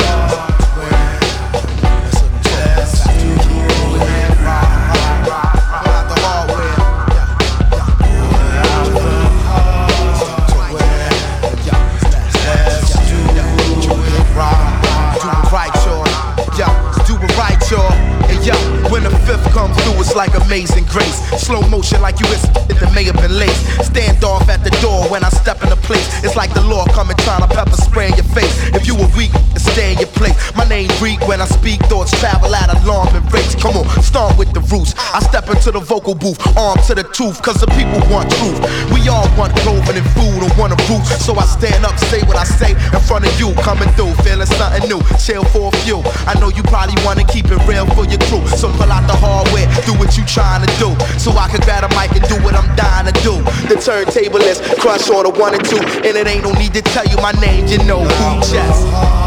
It's 20.02 20.16
like 20.16 20.34
amazing 20.34 20.84
grace. 20.90 21.22
Slow 21.38 21.62
motion, 21.68 22.02
like 22.02 22.18
you 22.18 22.26
expected 22.26 22.76
that 22.78 22.92
may 22.94 23.04
have 23.04 23.16
been 23.22 23.38
late. 23.38 23.54
Stand 23.86 24.24
off 24.24 24.48
at 24.48 24.64
the 24.64 24.74
door 24.82 25.06
when 25.08 25.22
I 25.22 25.30
step 25.30 25.62
in 25.62 25.70
the 25.70 25.76
place. 25.76 26.04
It's 26.24 26.34
like 26.34 26.52
the 26.52 26.62
law 26.62 26.84
coming 26.90 27.16
trying 27.22 27.46
to 27.46 27.48
pepper 27.48 27.78
spray 27.78 28.08
in 28.08 28.14
your 28.14 28.26
face. 28.34 28.50
If 28.74 28.86
you 28.86 28.96
were 28.98 29.08
weak, 29.16 29.30
stay 29.62 29.92
in 29.92 29.98
your 29.98 30.12
place. 30.18 30.34
My 30.56 30.64
name 30.64 30.90
Greek 30.98 31.20
when 31.26 31.40
I 31.40 31.46
speak, 31.46 31.80
thoughts 31.86 32.12
travel 32.18 32.54
at 32.54 32.68
alarming 32.82 33.24
rates. 33.30 33.54
Come 33.54 33.76
on, 33.76 33.86
start 34.02 34.36
with 34.36 34.52
the 34.52 34.60
roots. 34.72 34.94
I 34.98 35.20
step 35.20 35.48
into 35.48 35.70
the 35.70 35.80
vocal 35.80 36.14
booth, 36.14 36.38
arm 36.56 36.78
to 36.86 36.94
the 36.94 37.04
tooth, 37.14 37.40
cause 37.42 37.60
the 37.60 37.68
people 37.78 38.02
want 38.10 38.30
truth. 38.38 38.58
We 38.92 39.08
all 39.08 39.28
want 39.38 39.54
clothing 39.62 39.96
and 39.96 40.08
food 40.12 40.42
and 40.42 40.52
want 40.58 40.74
a 40.74 40.78
roof. 40.90 41.04
So 41.22 41.34
I 41.36 41.46
stand 41.46 41.84
up, 41.84 41.96
say 42.10 42.20
what 42.26 42.36
I 42.36 42.44
say 42.44 42.72
in 42.72 43.02
front 43.06 43.26
of 43.26 43.32
you, 43.38 43.54
coming 43.62 43.88
through, 43.94 44.14
feeling 44.26 44.46
something 44.46 44.88
new. 44.88 45.00
Chill 45.18 45.44
for 45.54 45.70
a 45.70 45.74
few. 45.86 46.02
I 46.26 46.34
know 46.40 46.50
you 46.50 46.62
probably 46.66 46.98
wanna 47.04 47.24
keep 47.24 47.46
it 47.46 47.60
real 47.66 47.86
for 47.94 48.04
your 48.04 48.20
crew. 48.26 48.42
So 48.58 48.68
pull 48.74 48.90
out 48.90 49.06
the 49.06 49.16
hardware, 49.16 49.66
do 49.86 49.94
what 49.98 50.18
you 50.18 50.24
trying 50.26 50.66
to 50.66 50.70
do. 50.82 50.90
So 51.18 51.32
I 51.32 51.48
can 51.48 51.60
grab 51.62 51.84
a 51.84 51.90
mic 51.94 52.12
and 52.18 52.26
do 52.28 52.36
what 52.42 52.54
I'm 52.54 52.68
dying 52.76 53.06
to 53.06 53.14
do. 53.22 53.38
The 53.68 53.78
turntable 53.78 54.42
is 54.42 54.60
crush 54.80 55.08
order 55.08 55.30
one 55.30 55.54
and 55.54 55.64
two. 55.64 55.80
And 56.02 56.16
it 56.16 56.26
ain't 56.26 56.44
no 56.44 56.52
need 56.52 56.74
to 56.74 56.82
tell 56.82 57.06
you 57.06 57.16
my 57.16 57.32
name, 57.40 57.66
you 57.66 57.78
know 57.84 58.02
who 58.04 58.40
just. 58.50 59.21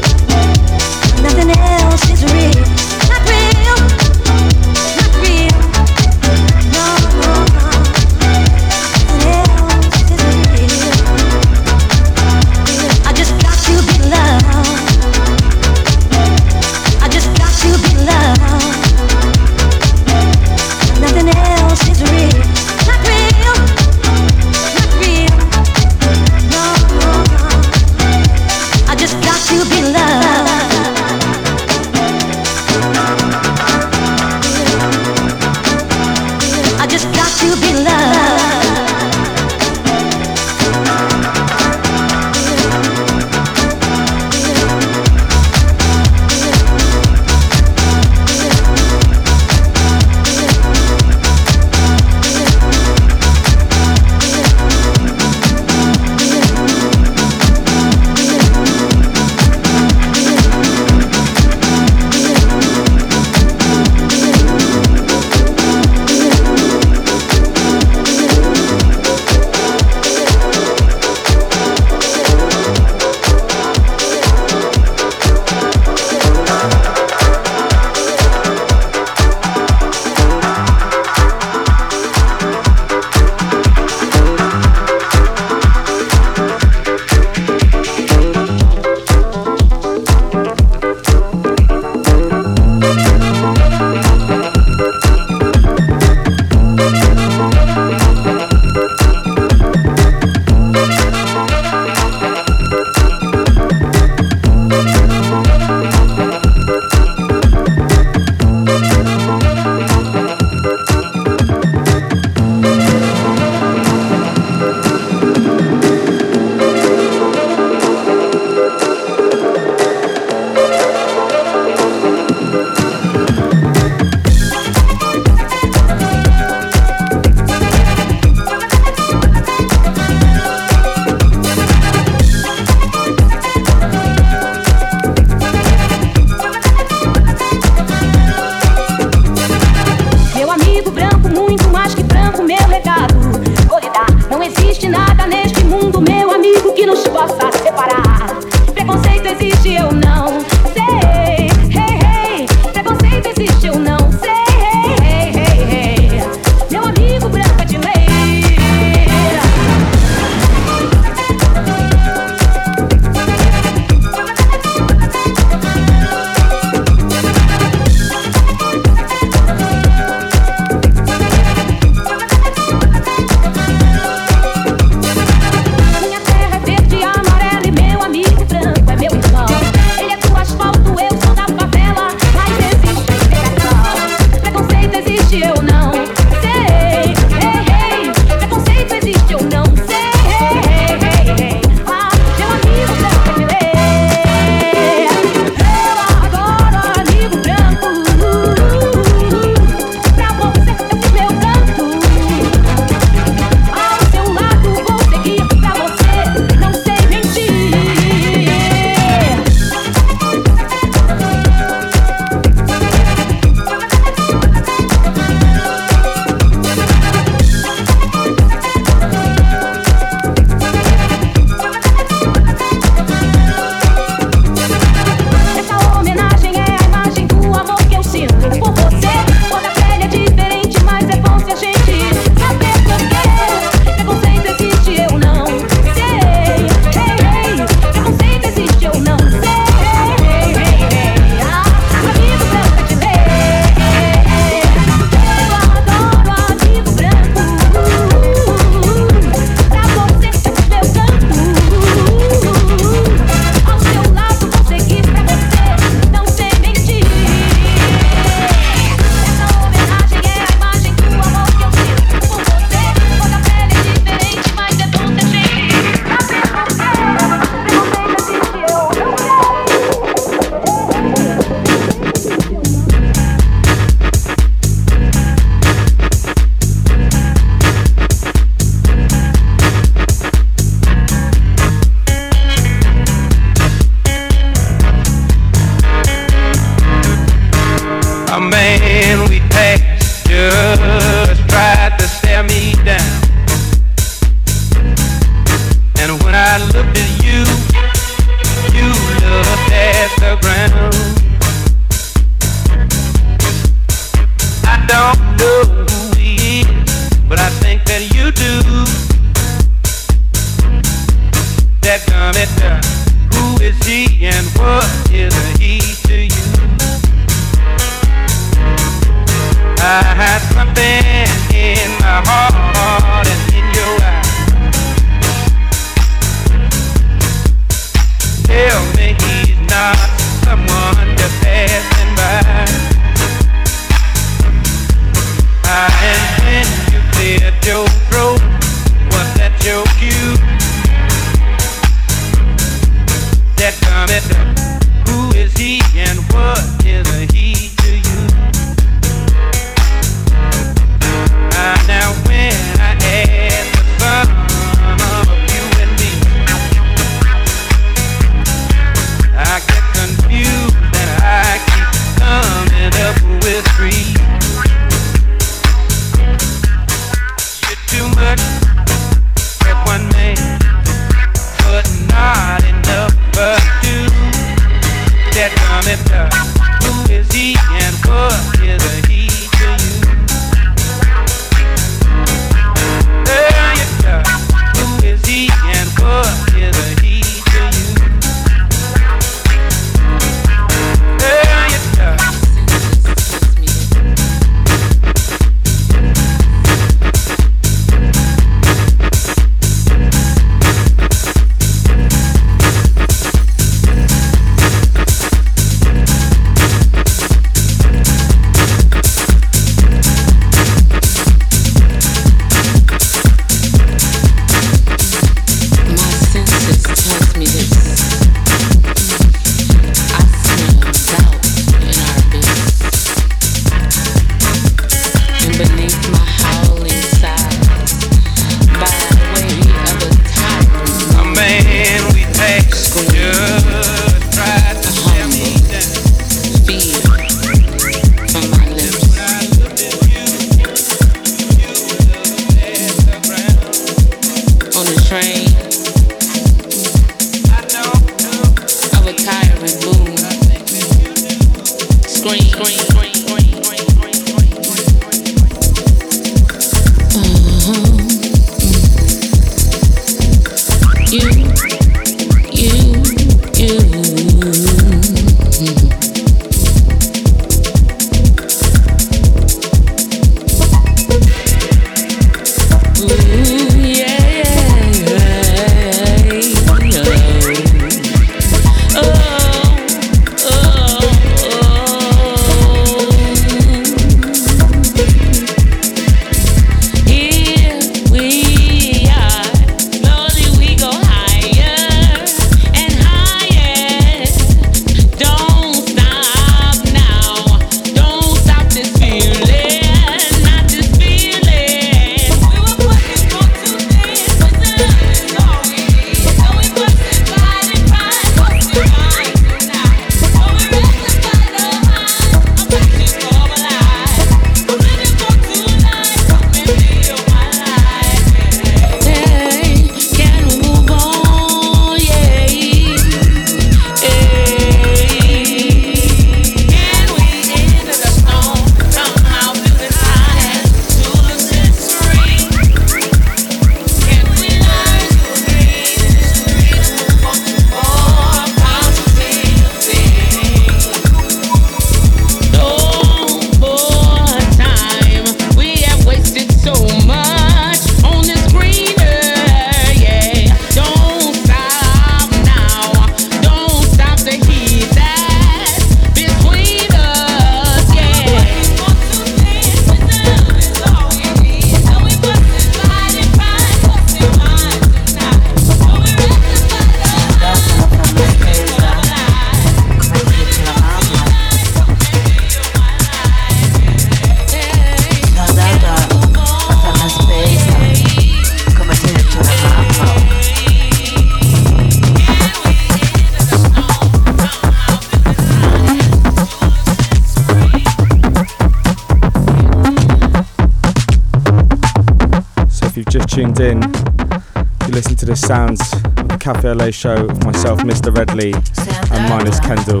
LA 596.74 596.90
show 596.90 597.26
myself, 597.44 597.80
Mr. 597.80 598.16
Redley, 598.16 598.54
and 598.54 599.28
Minus 599.28 599.60
Kendal. 599.60 600.00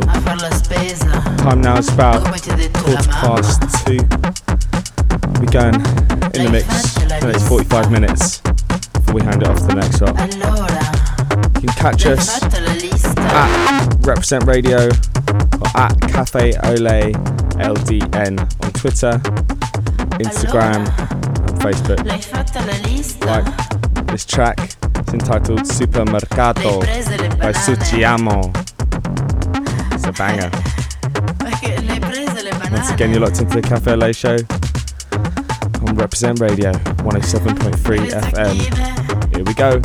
Time 1.38 1.60
now 1.60 1.76
is 1.76 1.88
about 1.92 2.24
quarter 2.24 3.10
past 3.10 3.60
two. 3.84 3.98
We're 5.38 5.50
going 5.50 5.74
in 6.34 6.44
the 6.44 6.50
mix 6.50 6.94
for 7.20 7.30
the 7.30 7.44
45 7.46 7.90
minutes 7.90 8.38
before 8.40 9.14
we 9.14 9.22
hand 9.22 9.42
it 9.42 9.48
off 9.48 9.58
to 9.58 9.66
the 9.66 9.74
next 9.74 10.00
one. 10.00 10.16
You 11.60 11.68
can 11.68 11.76
catch 11.76 12.06
us 12.06 12.42
at 12.42 14.06
Reprezent 14.06 14.44
Radio 14.44 14.86
or 14.86 15.76
at 15.76 16.00
Cafe 16.00 16.54
Ole 16.64 17.12
LDN 17.60 18.40
on 18.64 18.72
Twitter, 18.72 19.20
Instagram, 20.22 20.88
and 21.48 21.60
Facebook. 21.60 22.06
Like 23.26 24.06
this 24.06 24.24
track 24.24 24.76
is 25.12 25.20
entitled 25.20 25.60
Supermercato 25.60 26.80
by 27.38 27.52
Suchiamo. 27.52 28.50
It's 29.92 30.04
a 30.04 30.12
banger. 30.12 30.50
Once 32.70 32.90
again, 32.90 33.10
you're 33.10 33.20
locked 33.20 33.40
into 33.40 33.60
the 33.60 33.62
Café 33.62 33.92
Au 33.92 33.96
Lait 33.96 34.16
show 34.16 34.36
on 35.86 35.96
Reprezent 35.96 36.40
Radio 36.40 36.72
107.3 36.72 38.10
FM. 38.10 39.34
Here 39.34 39.44
we 39.44 39.54
go. 39.54 39.80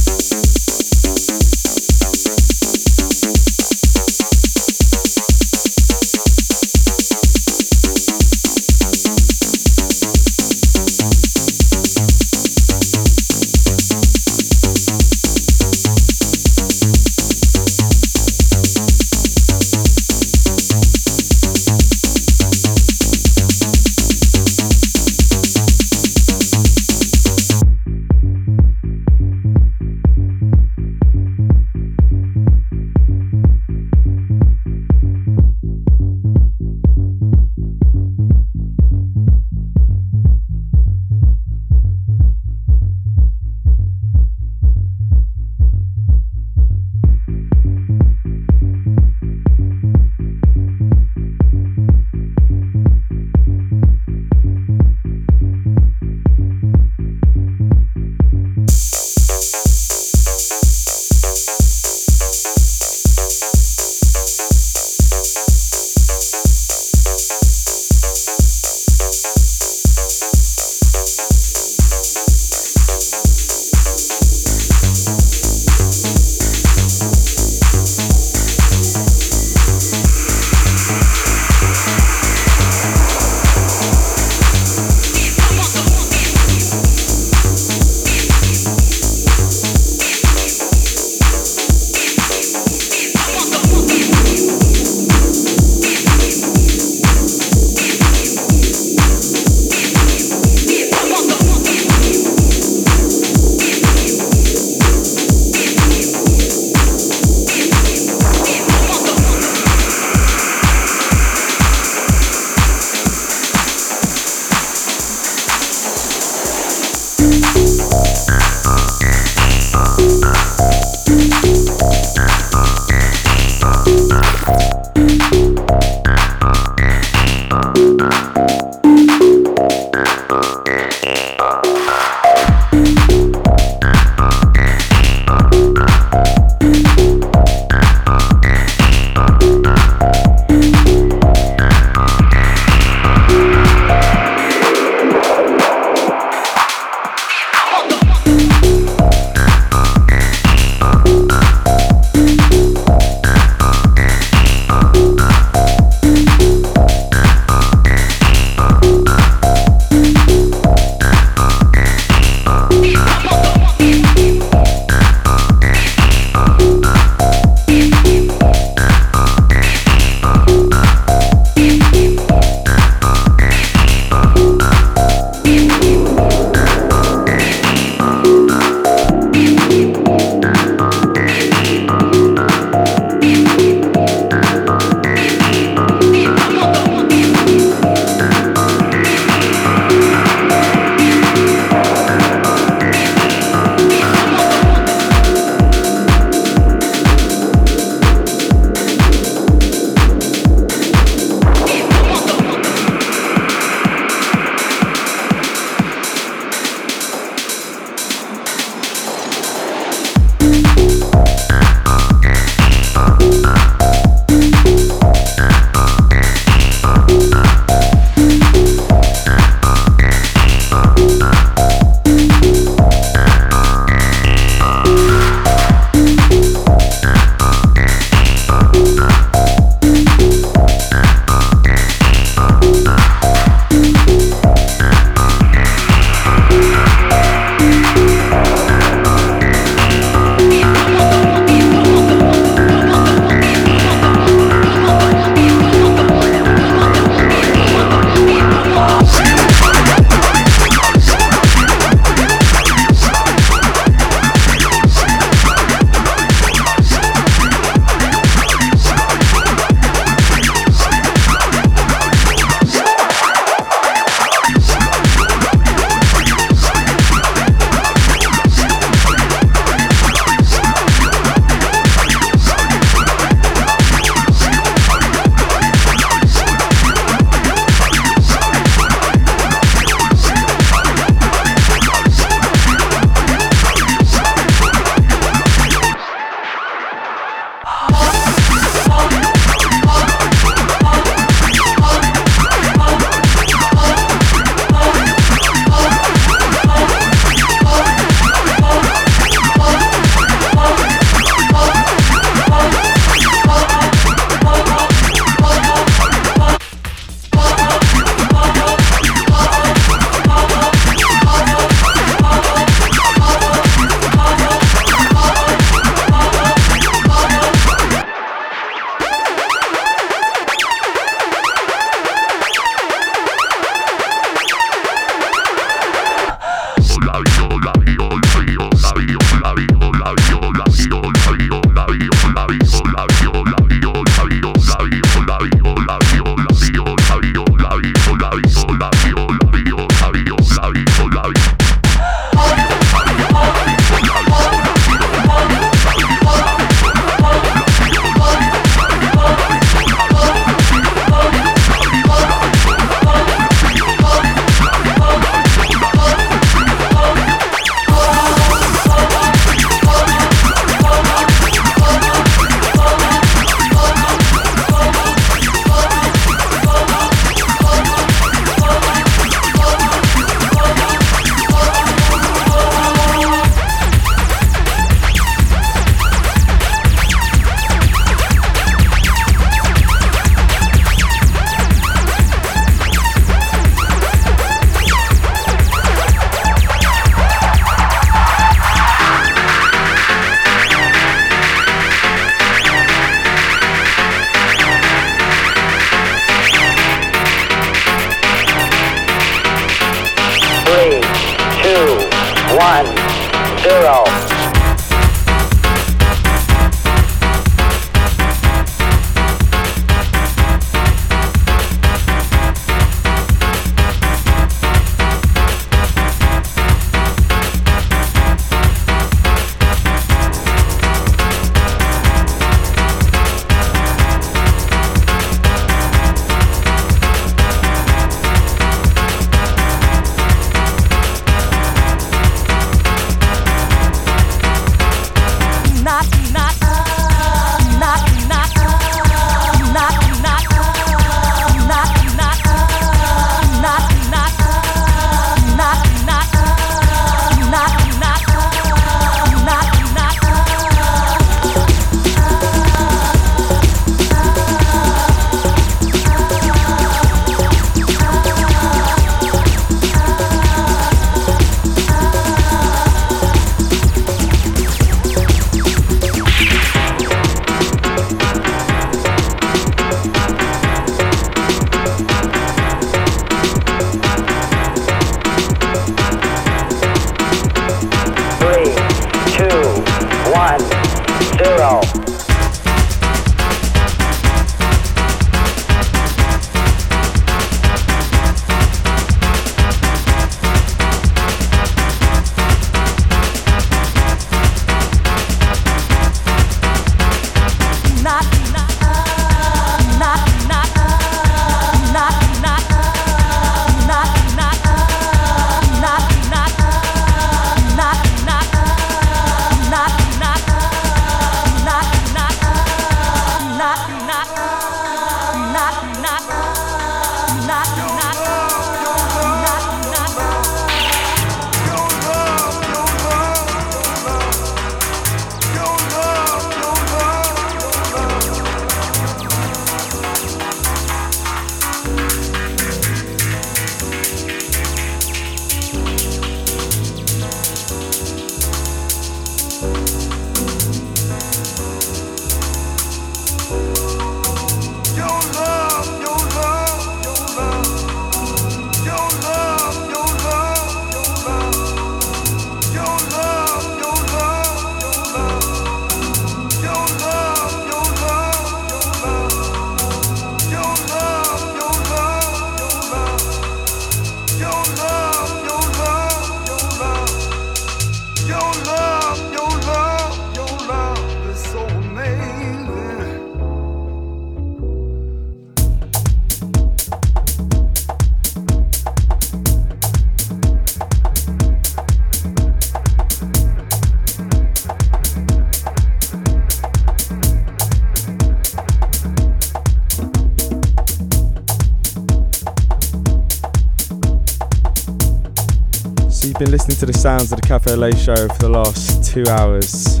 The 596.88 596.94
sounds 596.94 597.30
of 597.32 597.38
the 597.38 597.46
Café 597.46 597.72
Au 597.72 597.76
Lait 597.76 597.98
show 597.98 598.16
for 598.16 598.38
the 598.38 598.48
last 598.48 599.04
two 599.12 599.22
hours. 599.28 600.00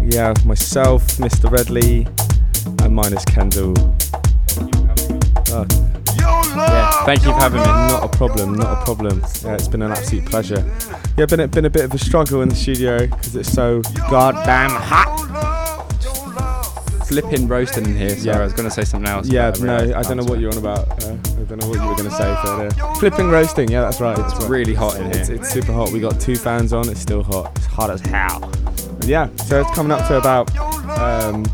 Yeah, 0.00 0.32
myself, 0.46 1.06
Mr. 1.18 1.50
Redley, 1.50 2.06
and 2.82 2.94
Minus 2.96 3.22
Kendal. 3.26 3.74
Oh, 5.52 5.66
Yeah, 6.56 7.04
thank 7.04 7.20
you 7.26 7.32
for 7.32 7.38
having 7.38 7.60
me. 7.60 7.66
not 7.66 8.04
a 8.04 8.08
problem, 8.08 8.54
not 8.54 8.80
a 8.80 8.84
problem. 8.86 9.20
Yeah, 9.44 9.52
it's 9.52 9.68
been 9.68 9.82
an 9.82 9.92
absolute 9.92 10.24
pleasure. 10.24 10.64
Yeah, 11.18 11.26
been 11.26 11.40
a, 11.40 11.48
been 11.48 11.66
a 11.66 11.70
bit 11.70 11.84
of 11.84 11.92
a 11.92 11.98
struggle 11.98 12.40
in 12.40 12.48
the 12.48 12.56
studio 12.56 13.06
because 13.06 13.36
it's 13.36 13.52
so 13.52 13.82
goddamn 14.08 14.70
hot. 14.70 15.18
Flipping 17.06 17.46
roasting 17.48 17.84
in 17.84 17.94
here. 17.94 18.08
Sorry, 18.16 18.22
Yeah. 18.24 18.40
I 18.40 18.44
was 18.44 18.54
going 18.54 18.66
to 18.66 18.74
say 18.74 18.84
something 18.84 19.10
else. 19.10 19.28
Yeah, 19.28 19.52
no, 19.60 19.76
I 19.94 20.00
don't 20.00 20.16
know 20.16 20.24
what 20.24 20.40
you're 20.40 20.52
on 20.52 20.56
about. 20.56 21.04
Uh, 21.04 21.16
say, 22.12 22.36
but 22.44 22.80
uh, 22.80 22.94
flipping 22.94 23.30
roasting. 23.30 23.70
Yeah, 23.70 23.82
that's 23.82 24.00
right. 24.00 24.18
It's 24.18 24.32
that's 24.32 24.44
right. 24.44 24.50
really 24.50 24.74
hot 24.74 24.96
in 24.98 25.06
It's, 25.12 25.28
here. 25.28 25.36
it's 25.36 25.50
super 25.50 25.72
hot. 25.72 25.90
We 25.92 26.00
got 26.00 26.20
two 26.20 26.36
fans 26.36 26.72
on. 26.72 26.88
It's 26.88 27.00
still 27.00 27.22
hot. 27.22 27.52
It's 27.56 27.66
hot 27.66 27.90
as 27.90 28.00
hell. 28.00 28.50
Yeah, 29.04 29.28
so 29.36 29.60
it's 29.60 29.70
coming 29.72 29.90
up 29.92 30.06
to 30.08 30.16
about 30.18 30.54
um, 30.98 31.44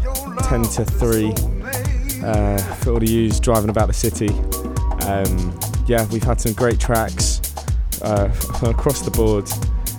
10 0.43 0.63
to 0.65 0.85
3 0.85 1.33
uh, 2.23 2.59
for 2.77 2.93
all 2.93 2.99
the 2.99 3.07
yous 3.09 3.41
driving 3.41 3.71
about 3.71 3.87
the 3.87 3.95
city. 3.95 4.29
Um, 5.07 5.59
yeah, 5.87 6.07
we've 6.13 6.23
had 6.23 6.41
some 6.41 6.53
great 6.53 6.79
tracks 6.79 7.41
uh, 8.03 8.29
across 8.63 9.01
the 9.03 9.11
board 9.11 9.49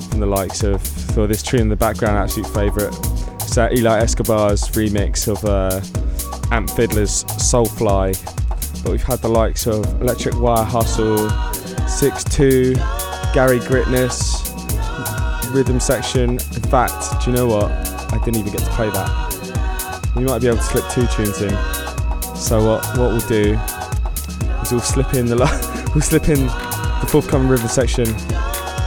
from 0.09 0.19
the 0.19 0.25
likes 0.27 0.63
of, 0.63 0.81
for 0.81 1.25
this 1.27 1.41
tree 1.41 1.59
in 1.59 1.69
the 1.69 1.75
background, 1.75 2.17
absolute 2.17 2.47
favourite. 2.53 2.95
It's 3.41 3.57
uh, 3.57 3.69
Eli 3.71 3.99
Escobar's 4.01 4.61
remix 4.69 5.27
of 5.27 5.43
uh, 5.45 5.81
Amp 6.53 6.69
Fiddler's 6.69 7.23
Soulfly. 7.25 8.13
But 8.83 8.91
we've 8.91 9.03
had 9.03 9.19
the 9.19 9.27
likes 9.29 9.67
of 9.67 9.85
Electric 10.01 10.39
Wire 10.39 10.63
Hustle, 10.63 11.29
6-2, 11.87 12.75
Gary 13.33 13.59
Gritness, 13.59 14.45
Rhythm 15.53 15.79
Section. 15.79 16.31
In 16.31 16.39
fact, 16.39 17.23
do 17.23 17.31
you 17.31 17.35
know 17.35 17.47
what? 17.47 17.71
I 18.13 18.19
didn't 18.23 18.37
even 18.37 18.51
get 18.51 18.61
to 18.61 18.71
play 18.71 18.89
that. 18.89 20.11
We 20.15 20.23
might 20.23 20.39
be 20.41 20.47
able 20.47 20.57
to 20.57 20.63
slip 20.63 20.89
two 20.89 21.05
tunes 21.07 21.41
in. 21.41 21.55
So 22.35 22.65
what 22.65 22.85
what 22.97 23.11
we'll 23.11 23.27
do 23.27 23.59
is 24.61 24.71
we'll 24.71 24.81
slip 24.81 25.13
in 25.13 25.25
the 25.25 25.35
la- 25.35 25.91
we'll 25.93 26.01
slip 26.01 26.29
in 26.29 26.45
the 26.47 27.07
forthcoming 27.09 27.47
Rhythm 27.47 27.67
Section, 27.67 28.07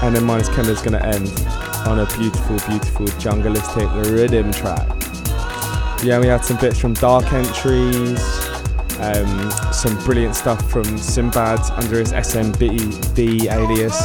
and 0.02 0.16
then 0.16 0.24
Minus 0.24 0.48
Kendal's 0.48 0.82
gonna 0.82 0.98
end 0.98 1.28
on 1.86 2.00
a 2.00 2.06
beautiful, 2.16 2.56
beautiful 2.68 3.06
jungleistic 3.20 4.10
rhythm 4.10 4.52
track. 4.52 4.88
Yeah, 6.02 6.18
we 6.18 6.26
had 6.26 6.44
some 6.44 6.56
bits 6.58 6.78
from 6.78 6.94
Dark 6.94 7.32
Entries, 7.32 8.18
um, 9.02 9.50
some 9.72 9.96
brilliant 10.04 10.36
stuff 10.36 10.70
from 10.70 10.84
Simbad 10.84 11.58
under 11.76 11.98
his 11.98 12.12
SMB 12.12 13.50
alias. 13.50 14.00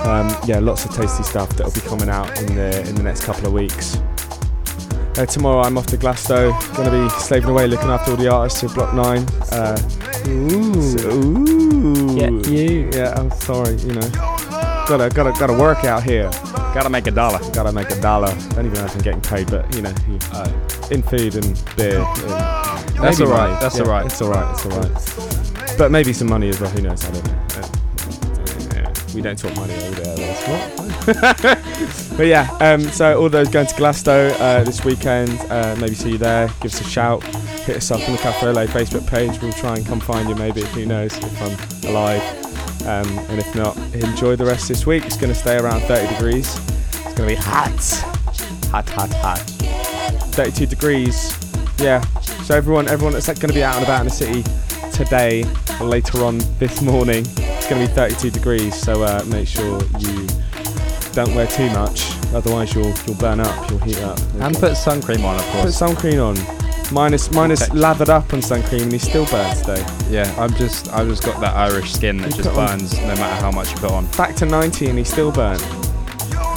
Um, 0.00 0.34
yeah, 0.46 0.58
lots 0.58 0.84
of 0.84 0.94
tasty 0.94 1.22
stuff 1.22 1.50
that'll 1.50 1.72
be 1.72 1.80
coming 1.80 2.08
out 2.08 2.28
in 2.40 2.54
the 2.54 2.80
in 2.88 2.94
the 2.94 3.02
next 3.02 3.24
couple 3.24 3.46
of 3.46 3.52
weeks. 3.52 3.96
Uh, 5.16 5.26
tomorrow 5.26 5.60
I'm 5.62 5.76
off 5.76 5.86
to 5.88 5.96
Glasto, 5.96 6.50
gonna 6.76 6.90
be 6.90 7.08
slaving 7.20 7.50
away 7.50 7.66
looking 7.66 7.88
after 7.88 8.12
all 8.12 8.16
the 8.16 8.28
artists 8.28 8.62
of 8.62 8.74
Block 8.74 8.94
Nine. 8.94 9.26
Uh, 9.52 9.78
ooh, 10.26 10.96
ooh, 11.12 12.16
Yeah, 12.16 12.30
you. 12.50 12.90
Yeah, 12.92 13.14
I'm 13.16 13.30
sorry, 13.30 13.74
you 13.76 13.92
know, 13.92 14.08
gotta 14.88 15.10
gotta 15.14 15.32
gotta 15.38 15.52
work 15.52 15.84
out 15.84 16.02
here. 16.02 16.30
Gotta 16.72 16.88
make 16.88 17.06
a 17.08 17.10
dollar. 17.10 17.38
Gotta 17.52 17.72
make 17.72 17.90
a 17.90 18.00
dollar. 18.00 18.28
Don't 18.50 18.66
even 18.66 18.72
know 18.74 18.84
if 18.84 18.94
I'm 18.94 19.02
getting 19.02 19.20
paid, 19.20 19.50
but 19.50 19.74
you 19.74 19.82
know, 19.82 19.92
you, 20.08 20.18
in 20.90 21.02
food 21.02 21.34
and 21.34 21.76
beer. 21.76 22.00
And 22.00 22.59
That's 23.00 23.18
maybe 23.18 23.30
alright, 23.30 23.48
money. 23.50 23.60
that's 23.60 23.76
Yeah, 23.76 23.82
alright. 23.84 24.06
It's 24.06 24.22
alright. 24.22 24.50
It's 24.54 24.66
alright. 24.66 25.78
But 25.78 25.90
maybe 25.90 26.12
some 26.12 26.28
money 26.28 26.48
as 26.48 26.60
well. 26.60 26.70
Who 26.70 26.82
knows? 26.82 27.04
I 27.04 27.10
don't 27.12 27.26
know. 27.26 27.36
Yeah, 28.74 28.92
We 29.14 29.22
don't 29.22 29.38
talk 29.38 29.56
money 29.56 29.74
over 29.74 30.00
there. 30.02 30.16
That's 30.16 30.46
what. 30.48 32.16
but 32.18 32.26
yeah, 32.26 32.50
um, 32.60 32.82
so 32.82 33.20
all 33.20 33.28
those 33.28 33.48
going 33.48 33.66
to 33.66 33.74
Glasto 33.74 34.38
uh, 34.38 34.62
this 34.64 34.84
weekend, 34.84 35.30
uh, 35.50 35.74
maybe 35.80 35.94
see 35.94 36.10
you 36.12 36.18
there. 36.18 36.48
Give 36.60 36.72
us 36.72 36.80
a 36.80 36.84
shout. 36.84 37.24
Hit 37.64 37.76
us 37.78 37.90
up 37.90 38.00
on 38.06 38.12
the 38.12 38.18
Café 38.18 38.48
Au 38.48 38.52
Lait 38.52 38.68
Facebook 38.68 39.06
page. 39.06 39.40
We'll 39.40 39.52
try 39.52 39.76
and 39.76 39.86
come 39.86 40.00
find 40.00 40.28
you. 40.28 40.34
Maybe 40.34 40.62
who 40.62 40.84
knows 40.86 41.16
if 41.16 41.42
I'm 41.42 41.90
alive. 41.90 42.22
Um, 42.82 43.18
and 43.30 43.38
if 43.38 43.54
not, 43.54 43.76
enjoy 43.94 44.36
the 44.36 44.44
rest 44.44 44.62
of 44.64 44.68
this 44.76 44.86
week. 44.86 45.04
It's 45.06 45.16
going 45.16 45.32
to 45.32 45.38
stay 45.38 45.56
around 45.58 45.80
30 45.82 46.14
degrees. 46.14 46.56
It's 46.56 47.14
going 47.14 47.16
to 47.16 47.26
be 47.28 47.34
hot, 47.34 47.70
hot, 48.70 48.88
hot, 48.88 49.12
hot. 49.14 49.38
32 50.34 50.66
degrees. 50.66 51.36
Yeah. 51.80 52.00
So 52.44 52.54
everyone, 52.56 52.88
everyone 52.88 53.12
that's 53.14 53.26
going 53.26 53.48
to 53.48 53.54
be 53.54 53.62
out 53.62 53.76
and 53.76 53.84
about 53.84 54.00
in 54.00 54.06
the 54.06 54.10
city 54.12 54.42
today 54.92 55.44
or 55.80 55.86
later 55.86 56.22
on 56.24 56.38
this 56.58 56.82
morning, 56.82 57.24
it's 57.36 57.68
going 57.68 57.80
to 57.82 57.88
be 57.88 57.94
32 57.94 58.30
degrees. 58.30 58.74
So 58.74 59.02
uh, 59.02 59.24
make 59.26 59.48
sure 59.48 59.80
you 59.98 60.26
don't 61.12 61.34
wear 61.34 61.46
too 61.46 61.68
much, 61.70 62.12
otherwise 62.34 62.72
you'll 62.74 62.92
you'll 63.06 63.16
burn 63.16 63.40
up, 63.40 63.68
you'll 63.70 63.78
heat 63.80 63.98
up. 64.02 64.18
And 64.40 64.54
put 64.56 64.76
sun 64.76 65.00
cream 65.02 65.24
on, 65.24 65.36
of 65.36 65.42
course. 65.46 65.64
Put 65.66 65.72
sun 65.74 65.96
cream 65.96 66.20
on. 66.20 66.36
Minus, 66.92 67.30
minus 67.30 67.60
Protect- 67.60 67.78
lathered 67.78 68.10
up 68.10 68.32
on 68.34 68.42
sun 68.42 68.62
cream 68.64 68.82
and 68.82 68.92
he 68.92 68.98
still 68.98 69.24
burns 69.26 69.60
today. 69.60 69.84
Yeah, 70.10 70.34
I'm 70.36 70.52
just, 70.54 70.92
I've 70.92 71.06
just 71.08 71.22
got 71.24 71.40
that 71.40 71.54
Irish 71.54 71.92
skin 71.92 72.16
that 72.18 72.30
You 72.30 72.36
just 72.42 72.48
put 72.48 72.58
on- 72.58 72.78
burns 72.78 72.96
no 72.98 73.06
matter 73.14 73.40
how 73.40 73.52
much 73.52 73.70
you 73.70 73.76
put 73.76 73.92
on. 73.92 74.06
Back 74.16 74.34
to 74.36 74.46
90 74.46 74.88
and 74.88 74.98
he 74.98 75.04
still 75.04 75.30
burnt. 75.30 75.60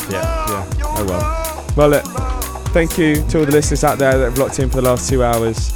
Yeah. 0.09 0.45
Yeah. 0.49 0.69
Oh 0.83 1.05
well. 1.07 1.65
Well, 1.77 1.89
look, 1.89 2.42
thank 2.73 2.97
you 2.97 3.15
to 3.27 3.39
all 3.39 3.45
the 3.45 3.51
listeners 3.51 3.83
out 3.83 3.99
there 3.99 4.17
that 4.17 4.23
have 4.25 4.37
locked 4.39 4.57
in 4.57 4.67
for 4.67 4.77
the 4.77 4.81
last 4.81 5.07
two 5.07 5.23
hours. 5.23 5.71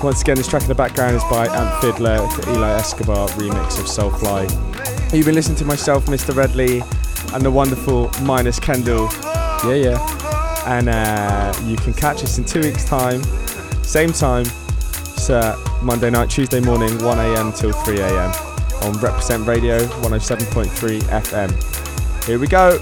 Once 0.00 0.22
again, 0.22 0.36
this 0.36 0.46
track 0.46 0.62
in 0.62 0.68
the 0.68 0.74
background 0.74 1.16
is 1.16 1.24
by 1.24 1.46
Amp 1.48 1.82
Fiddler, 1.82 2.18
the 2.18 2.52
Eli 2.52 2.70
Escobar 2.70 3.28
remix 3.30 3.80
of 3.80 3.86
Soulfly. 3.86 4.48
You've 5.12 5.26
been 5.26 5.34
listening 5.34 5.58
to 5.58 5.64
myself, 5.64 6.06
Mr. 6.06 6.34
Redley, 6.34 6.82
and 7.34 7.44
the 7.44 7.50
wonderful 7.50 8.10
Minus 8.22 8.60
Kendal. 8.60 9.10
Yeah, 9.64 9.74
yeah. 9.74 10.66
And 10.66 10.88
uh, 10.88 11.52
you 11.66 11.76
can 11.76 11.92
catch 11.92 12.22
us 12.22 12.38
in 12.38 12.44
two 12.44 12.60
weeks' 12.60 12.84
time, 12.84 13.22
same 13.82 14.12
time, 14.12 14.44
so 14.44 15.60
Monday 15.82 16.10
night, 16.10 16.30
Tuesday 16.30 16.60
morning, 16.60 16.90
1am 16.90 17.58
till 17.58 17.72
3am 17.72 18.84
on 18.84 18.92
Reprezent 19.00 19.48
Radio 19.48 19.78
107.3 19.80 21.00
FM. 21.00 22.24
Here 22.24 22.38
we 22.38 22.46
go. 22.46 22.78